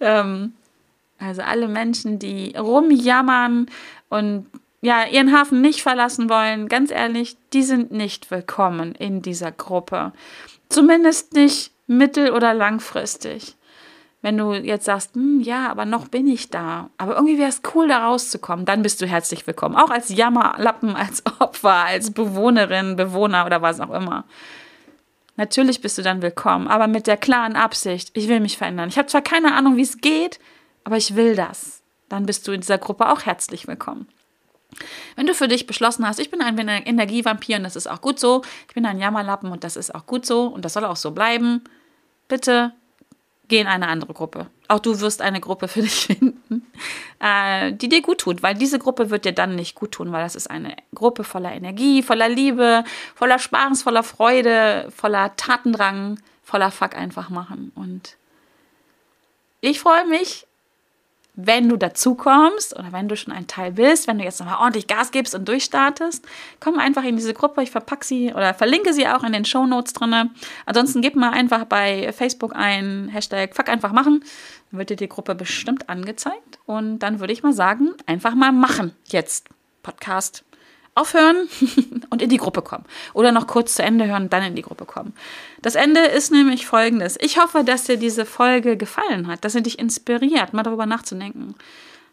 ähm, 0.00 0.52
also 1.18 1.42
alle 1.42 1.68
Menschen, 1.68 2.18
die 2.18 2.54
rumjammern 2.56 3.66
und 4.08 4.46
ja, 4.80 5.04
ihren 5.06 5.36
Hafen 5.36 5.60
nicht 5.60 5.82
verlassen 5.82 6.30
wollen, 6.30 6.68
ganz 6.68 6.90
ehrlich, 6.90 7.36
die 7.52 7.62
sind 7.62 7.90
nicht 7.90 8.30
willkommen 8.30 8.94
in 8.94 9.22
dieser 9.22 9.50
Gruppe. 9.50 10.12
Zumindest 10.68 11.32
nicht 11.32 11.72
mittel- 11.88 12.30
oder 12.30 12.54
langfristig. 12.54 13.56
Wenn 14.20 14.36
du 14.36 14.52
jetzt 14.52 14.84
sagst, 14.84 15.14
hm, 15.14 15.40
ja, 15.40 15.68
aber 15.68 15.84
noch 15.84 16.08
bin 16.08 16.26
ich 16.26 16.50
da, 16.50 16.90
aber 16.98 17.14
irgendwie 17.14 17.38
wäre 17.38 17.48
es 17.48 17.62
cool, 17.74 17.88
da 17.88 18.06
rauszukommen, 18.06 18.64
dann 18.64 18.82
bist 18.82 19.00
du 19.00 19.06
herzlich 19.06 19.46
willkommen. 19.46 19.76
Auch 19.76 19.90
als 19.90 20.08
Jammerlappen, 20.08 20.90
als 20.96 21.24
Opfer, 21.40 21.86
als 21.86 22.12
Bewohnerin, 22.12 22.96
Bewohner 22.96 23.46
oder 23.46 23.62
was 23.62 23.80
auch 23.80 23.90
immer. 23.90 24.24
Natürlich 25.38 25.80
bist 25.80 25.96
du 25.96 26.02
dann 26.02 26.20
willkommen, 26.20 26.66
aber 26.66 26.88
mit 26.88 27.06
der 27.06 27.16
klaren 27.16 27.54
Absicht, 27.54 28.10
ich 28.14 28.26
will 28.26 28.40
mich 28.40 28.58
verändern. 28.58 28.88
Ich 28.88 28.98
habe 28.98 29.06
zwar 29.06 29.22
keine 29.22 29.54
Ahnung, 29.54 29.76
wie 29.76 29.82
es 29.82 29.98
geht, 29.98 30.40
aber 30.82 30.96
ich 30.96 31.14
will 31.14 31.36
das. 31.36 31.80
Dann 32.08 32.26
bist 32.26 32.48
du 32.48 32.52
in 32.52 32.60
dieser 32.60 32.76
Gruppe 32.76 33.08
auch 33.08 33.24
herzlich 33.24 33.68
willkommen. 33.68 34.08
Wenn 35.14 35.28
du 35.28 35.34
für 35.34 35.46
dich 35.46 35.68
beschlossen 35.68 36.04
hast, 36.04 36.18
ich 36.18 36.32
bin 36.32 36.42
ein 36.42 36.58
Energievampir 36.58 37.56
und 37.56 37.62
das 37.62 37.76
ist 37.76 37.86
auch 37.86 38.00
gut 38.00 38.18
so, 38.18 38.42
ich 38.66 38.74
bin 38.74 38.84
ein 38.84 38.98
Jammerlappen 38.98 39.52
und 39.52 39.62
das 39.62 39.76
ist 39.76 39.94
auch 39.94 40.06
gut 40.06 40.26
so 40.26 40.48
und 40.48 40.64
das 40.64 40.72
soll 40.72 40.84
auch 40.84 40.96
so 40.96 41.12
bleiben, 41.12 41.62
bitte 42.26 42.72
geh 43.46 43.60
in 43.60 43.68
eine 43.68 43.86
andere 43.86 44.14
Gruppe. 44.14 44.48
Auch 44.68 44.80
du 44.80 45.00
wirst 45.00 45.22
eine 45.22 45.40
Gruppe 45.40 45.66
für 45.66 45.80
dich 45.80 46.06
finden, 46.06 46.66
äh, 47.20 47.72
die 47.72 47.88
dir 47.88 48.02
gut 48.02 48.18
tut, 48.18 48.42
weil 48.42 48.54
diese 48.54 48.78
Gruppe 48.78 49.10
wird 49.10 49.24
dir 49.24 49.32
dann 49.32 49.54
nicht 49.54 49.74
gut 49.74 49.92
tun, 49.92 50.12
weil 50.12 50.22
das 50.22 50.34
ist 50.34 50.50
eine 50.50 50.76
Gruppe 50.94 51.24
voller 51.24 51.52
Energie, 51.52 52.02
voller 52.02 52.28
Liebe, 52.28 52.84
voller 53.14 53.38
Spaß, 53.38 53.82
voller 53.82 54.02
Freude, 54.02 54.92
voller 54.94 55.34
Tatendrang, 55.36 56.20
voller 56.42 56.70
Fuck 56.70 56.94
einfach 56.94 57.30
machen. 57.30 57.72
Und 57.74 58.16
ich 59.60 59.80
freue 59.80 60.06
mich, 60.06 60.46
wenn 61.40 61.68
du 61.68 61.76
dazu 61.76 62.16
kommst 62.16 62.76
oder 62.76 62.90
wenn 62.90 63.06
du 63.06 63.14
schon 63.14 63.32
ein 63.32 63.46
Teil 63.46 63.70
bist, 63.70 64.08
wenn 64.08 64.18
du 64.18 64.24
jetzt 64.24 64.40
nochmal 64.40 64.58
ordentlich 64.58 64.88
Gas 64.88 65.12
gibst 65.12 65.36
und 65.36 65.46
durchstartest, 65.46 66.26
komm 66.58 66.80
einfach 66.80 67.04
in 67.04 67.14
diese 67.14 67.32
Gruppe. 67.32 67.62
Ich 67.62 67.70
verpacke 67.70 68.04
sie 68.04 68.32
oder 68.34 68.54
verlinke 68.54 68.92
sie 68.92 69.06
auch 69.06 69.22
in 69.22 69.32
den 69.32 69.44
Show 69.44 69.64
Notes 69.64 69.92
drin. 69.92 70.30
Ansonsten 70.66 71.00
gib 71.00 71.14
mal 71.14 71.30
einfach 71.30 71.64
bei 71.66 72.12
Facebook 72.12 72.56
ein 72.56 73.08
Hashtag 73.08 73.54
Fuck 73.54 73.68
einfach 73.68 73.92
machen. 73.92 74.24
Dann 74.72 74.78
wird 74.78 74.90
dir 74.90 74.96
die 74.96 75.08
Gruppe 75.08 75.36
bestimmt 75.36 75.88
angezeigt. 75.88 76.58
Und 76.66 76.98
dann 76.98 77.20
würde 77.20 77.32
ich 77.32 77.44
mal 77.44 77.52
sagen, 77.52 77.90
einfach 78.06 78.34
mal 78.34 78.50
machen 78.50 78.96
jetzt. 79.06 79.48
Podcast 79.84 80.44
aufhören 80.98 81.48
und 82.10 82.22
in 82.22 82.28
die 82.28 82.36
Gruppe 82.36 82.62
kommen. 82.62 82.84
Oder 83.14 83.32
noch 83.32 83.46
kurz 83.46 83.74
zu 83.74 83.82
Ende 83.82 84.06
hören 84.06 84.24
und 84.24 84.32
dann 84.32 84.42
in 84.42 84.56
die 84.56 84.62
Gruppe 84.62 84.84
kommen. 84.84 85.14
Das 85.62 85.74
Ende 85.74 86.00
ist 86.00 86.30
nämlich 86.30 86.66
folgendes. 86.66 87.16
Ich 87.20 87.38
hoffe, 87.38 87.64
dass 87.64 87.84
dir 87.84 87.96
diese 87.96 88.26
Folge 88.26 88.76
gefallen 88.76 89.26
hat, 89.26 89.44
dass 89.44 89.52
sie 89.52 89.62
dich 89.62 89.78
inspiriert, 89.78 90.52
mal 90.52 90.62
darüber 90.62 90.86
nachzudenken. 90.86 91.54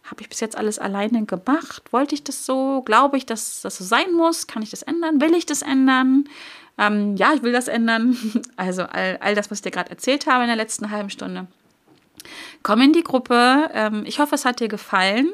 Habe 0.05 0.21
ich 0.21 0.29
bis 0.29 0.39
jetzt 0.39 0.55
alles 0.55 0.77
alleine 0.77 1.25
gemacht? 1.25 1.81
Wollte 1.91 2.13
ich 2.13 2.23
das 2.23 2.45
so? 2.45 2.83
Glaube 2.83 3.17
ich, 3.17 3.25
dass 3.25 3.61
das 3.61 3.77
so 3.77 3.83
sein 3.83 4.11
muss? 4.13 4.45
Kann 4.45 4.61
ich 4.61 4.69
das 4.69 4.83
ändern? 4.83 5.19
Will 5.19 5.33
ich 5.33 5.47
das 5.47 5.63
ändern? 5.63 6.29
Ähm, 6.77 7.15
ja, 7.15 7.33
ich 7.33 7.41
will 7.41 7.51
das 7.51 7.67
ändern. 7.67 8.17
Also 8.55 8.83
all, 8.83 9.17
all 9.19 9.35
das, 9.35 9.49
was 9.49 9.59
ich 9.59 9.63
dir 9.63 9.71
gerade 9.71 9.89
erzählt 9.89 10.27
habe 10.27 10.43
in 10.43 10.47
der 10.47 10.55
letzten 10.55 10.91
halben 10.91 11.09
Stunde. 11.09 11.47
Komm 12.63 12.81
in 12.81 12.93
die 12.93 13.03
Gruppe. 13.03 13.69
Ähm, 13.73 14.03
ich 14.05 14.19
hoffe, 14.19 14.35
es 14.35 14.45
hat 14.45 14.59
dir 14.59 14.67
gefallen. 14.67 15.31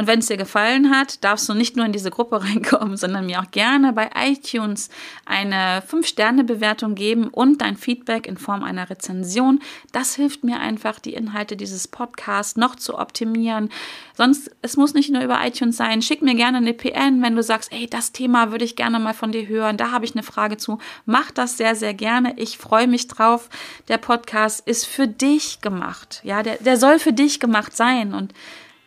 Und 0.00 0.06
wenn 0.06 0.20
es 0.20 0.28
dir 0.28 0.38
gefallen 0.38 0.88
hat, 0.88 1.22
darfst 1.24 1.46
du 1.46 1.52
nicht 1.52 1.76
nur 1.76 1.84
in 1.84 1.92
diese 1.92 2.10
Gruppe 2.10 2.42
reinkommen, 2.42 2.96
sondern 2.96 3.26
mir 3.26 3.38
auch 3.38 3.50
gerne 3.50 3.92
bei 3.92 4.08
iTunes 4.16 4.88
eine 5.26 5.82
5-Sterne-Bewertung 5.82 6.94
geben 6.94 7.28
und 7.28 7.60
dein 7.60 7.76
Feedback 7.76 8.26
in 8.26 8.38
Form 8.38 8.62
einer 8.62 8.88
Rezension. 8.88 9.60
Das 9.92 10.14
hilft 10.14 10.42
mir 10.42 10.58
einfach, 10.58 11.00
die 11.00 11.12
Inhalte 11.12 11.54
dieses 11.54 11.86
Podcasts 11.86 12.56
noch 12.56 12.76
zu 12.76 12.98
optimieren. 12.98 13.68
Sonst, 14.16 14.50
es 14.62 14.78
muss 14.78 14.94
nicht 14.94 15.10
nur 15.10 15.22
über 15.22 15.46
iTunes 15.46 15.76
sein. 15.76 16.00
Schick 16.00 16.22
mir 16.22 16.34
gerne 16.34 16.56
eine 16.56 16.72
PN, 16.72 17.20
wenn 17.20 17.36
du 17.36 17.42
sagst, 17.42 17.70
ey, 17.70 17.86
das 17.86 18.12
Thema 18.12 18.52
würde 18.52 18.64
ich 18.64 18.76
gerne 18.76 18.98
mal 19.00 19.12
von 19.12 19.32
dir 19.32 19.48
hören. 19.48 19.76
Da 19.76 19.90
habe 19.90 20.06
ich 20.06 20.14
eine 20.14 20.22
Frage 20.22 20.56
zu. 20.56 20.78
Mach 21.04 21.30
das 21.30 21.58
sehr, 21.58 21.74
sehr 21.74 21.92
gerne. 21.92 22.32
Ich 22.38 22.56
freue 22.56 22.86
mich 22.86 23.06
drauf. 23.06 23.50
Der 23.88 23.98
Podcast 23.98 24.66
ist 24.66 24.86
für 24.86 25.06
dich 25.06 25.60
gemacht. 25.60 26.22
Ja, 26.24 26.42
der, 26.42 26.56
der 26.56 26.78
soll 26.78 26.98
für 26.98 27.12
dich 27.12 27.38
gemacht 27.38 27.76
sein. 27.76 28.14
Und 28.14 28.32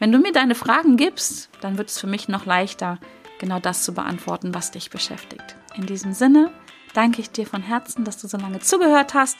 wenn 0.03 0.11
du 0.11 0.19
mir 0.19 0.33
deine 0.33 0.53
Fragen 0.53 0.97
gibst, 0.97 1.47
dann 1.61 1.77
wird 1.77 1.87
es 1.87 1.97
für 1.97 2.07
mich 2.07 2.27
noch 2.27 2.45
leichter, 2.45 2.99
genau 3.39 3.59
das 3.59 3.83
zu 3.83 3.93
beantworten, 3.93 4.53
was 4.53 4.69
dich 4.69 4.89
beschäftigt. 4.89 5.55
In 5.75 5.85
diesem 5.85 6.11
Sinne 6.11 6.51
danke 6.93 7.21
ich 7.21 7.31
dir 7.31 7.47
von 7.47 7.61
Herzen, 7.61 8.03
dass 8.03 8.17
du 8.17 8.27
so 8.27 8.35
lange 8.35 8.59
zugehört 8.59 9.13
hast. 9.13 9.37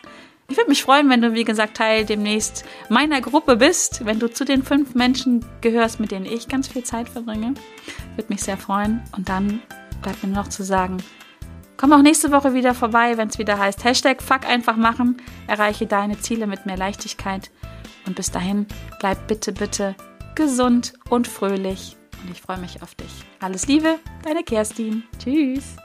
Ich 0.47 0.55
würde 0.55 0.69
mich 0.69 0.81
freuen, 0.81 1.09
wenn 1.09 1.21
du, 1.21 1.33
wie 1.33 1.43
gesagt, 1.43 1.75
Teil 1.75 2.05
demnächst 2.05 2.63
meiner 2.87 3.19
Gruppe 3.19 3.57
bist, 3.57 4.05
wenn 4.05 4.19
du 4.19 4.31
zu 4.31 4.45
den 4.45 4.63
fünf 4.63 4.95
Menschen 4.95 5.43
gehörst, 5.59 5.99
mit 5.99 6.11
denen 6.11 6.25
ich 6.25 6.47
ganz 6.47 6.69
viel 6.69 6.85
Zeit 6.85 7.09
verbringe. 7.09 7.55
Würde 8.15 8.31
mich 8.31 8.41
sehr 8.41 8.55
freuen. 8.55 9.03
Und 9.17 9.27
dann 9.27 9.61
bleibt 10.01 10.23
mir 10.23 10.29
noch 10.29 10.47
zu 10.47 10.63
sagen, 10.63 11.03
komm 11.75 11.91
auch 11.91 12.01
nächste 12.01 12.31
Woche 12.31 12.53
wieder 12.53 12.73
vorbei, 12.73 13.17
wenn 13.17 13.27
es 13.27 13.37
wieder 13.37 13.59
heißt 13.59 13.83
Hashtag 13.83 14.21
Fuck 14.21 14.45
einfach 14.47 14.77
machen, 14.77 15.17
erreiche 15.45 15.87
deine 15.87 16.21
Ziele 16.21 16.47
mit 16.47 16.65
mehr 16.65 16.77
Leichtigkeit. 16.77 17.51
Und 18.05 18.15
bis 18.15 18.31
dahin, 18.31 18.65
bleib 19.01 19.27
bitte, 19.27 19.51
bitte 19.51 19.95
gesund 20.35 20.93
und 21.09 21.27
fröhlich. 21.27 21.97
Und 22.23 22.31
ich 22.31 22.41
freue 22.41 22.57
mich 22.57 22.81
auf 22.81 22.95
dich. 22.95 23.11
Alles 23.39 23.67
Liebe, 23.67 23.99
deine 24.23 24.43
Kerstin. 24.43 25.03
Tschüss. 25.19 25.75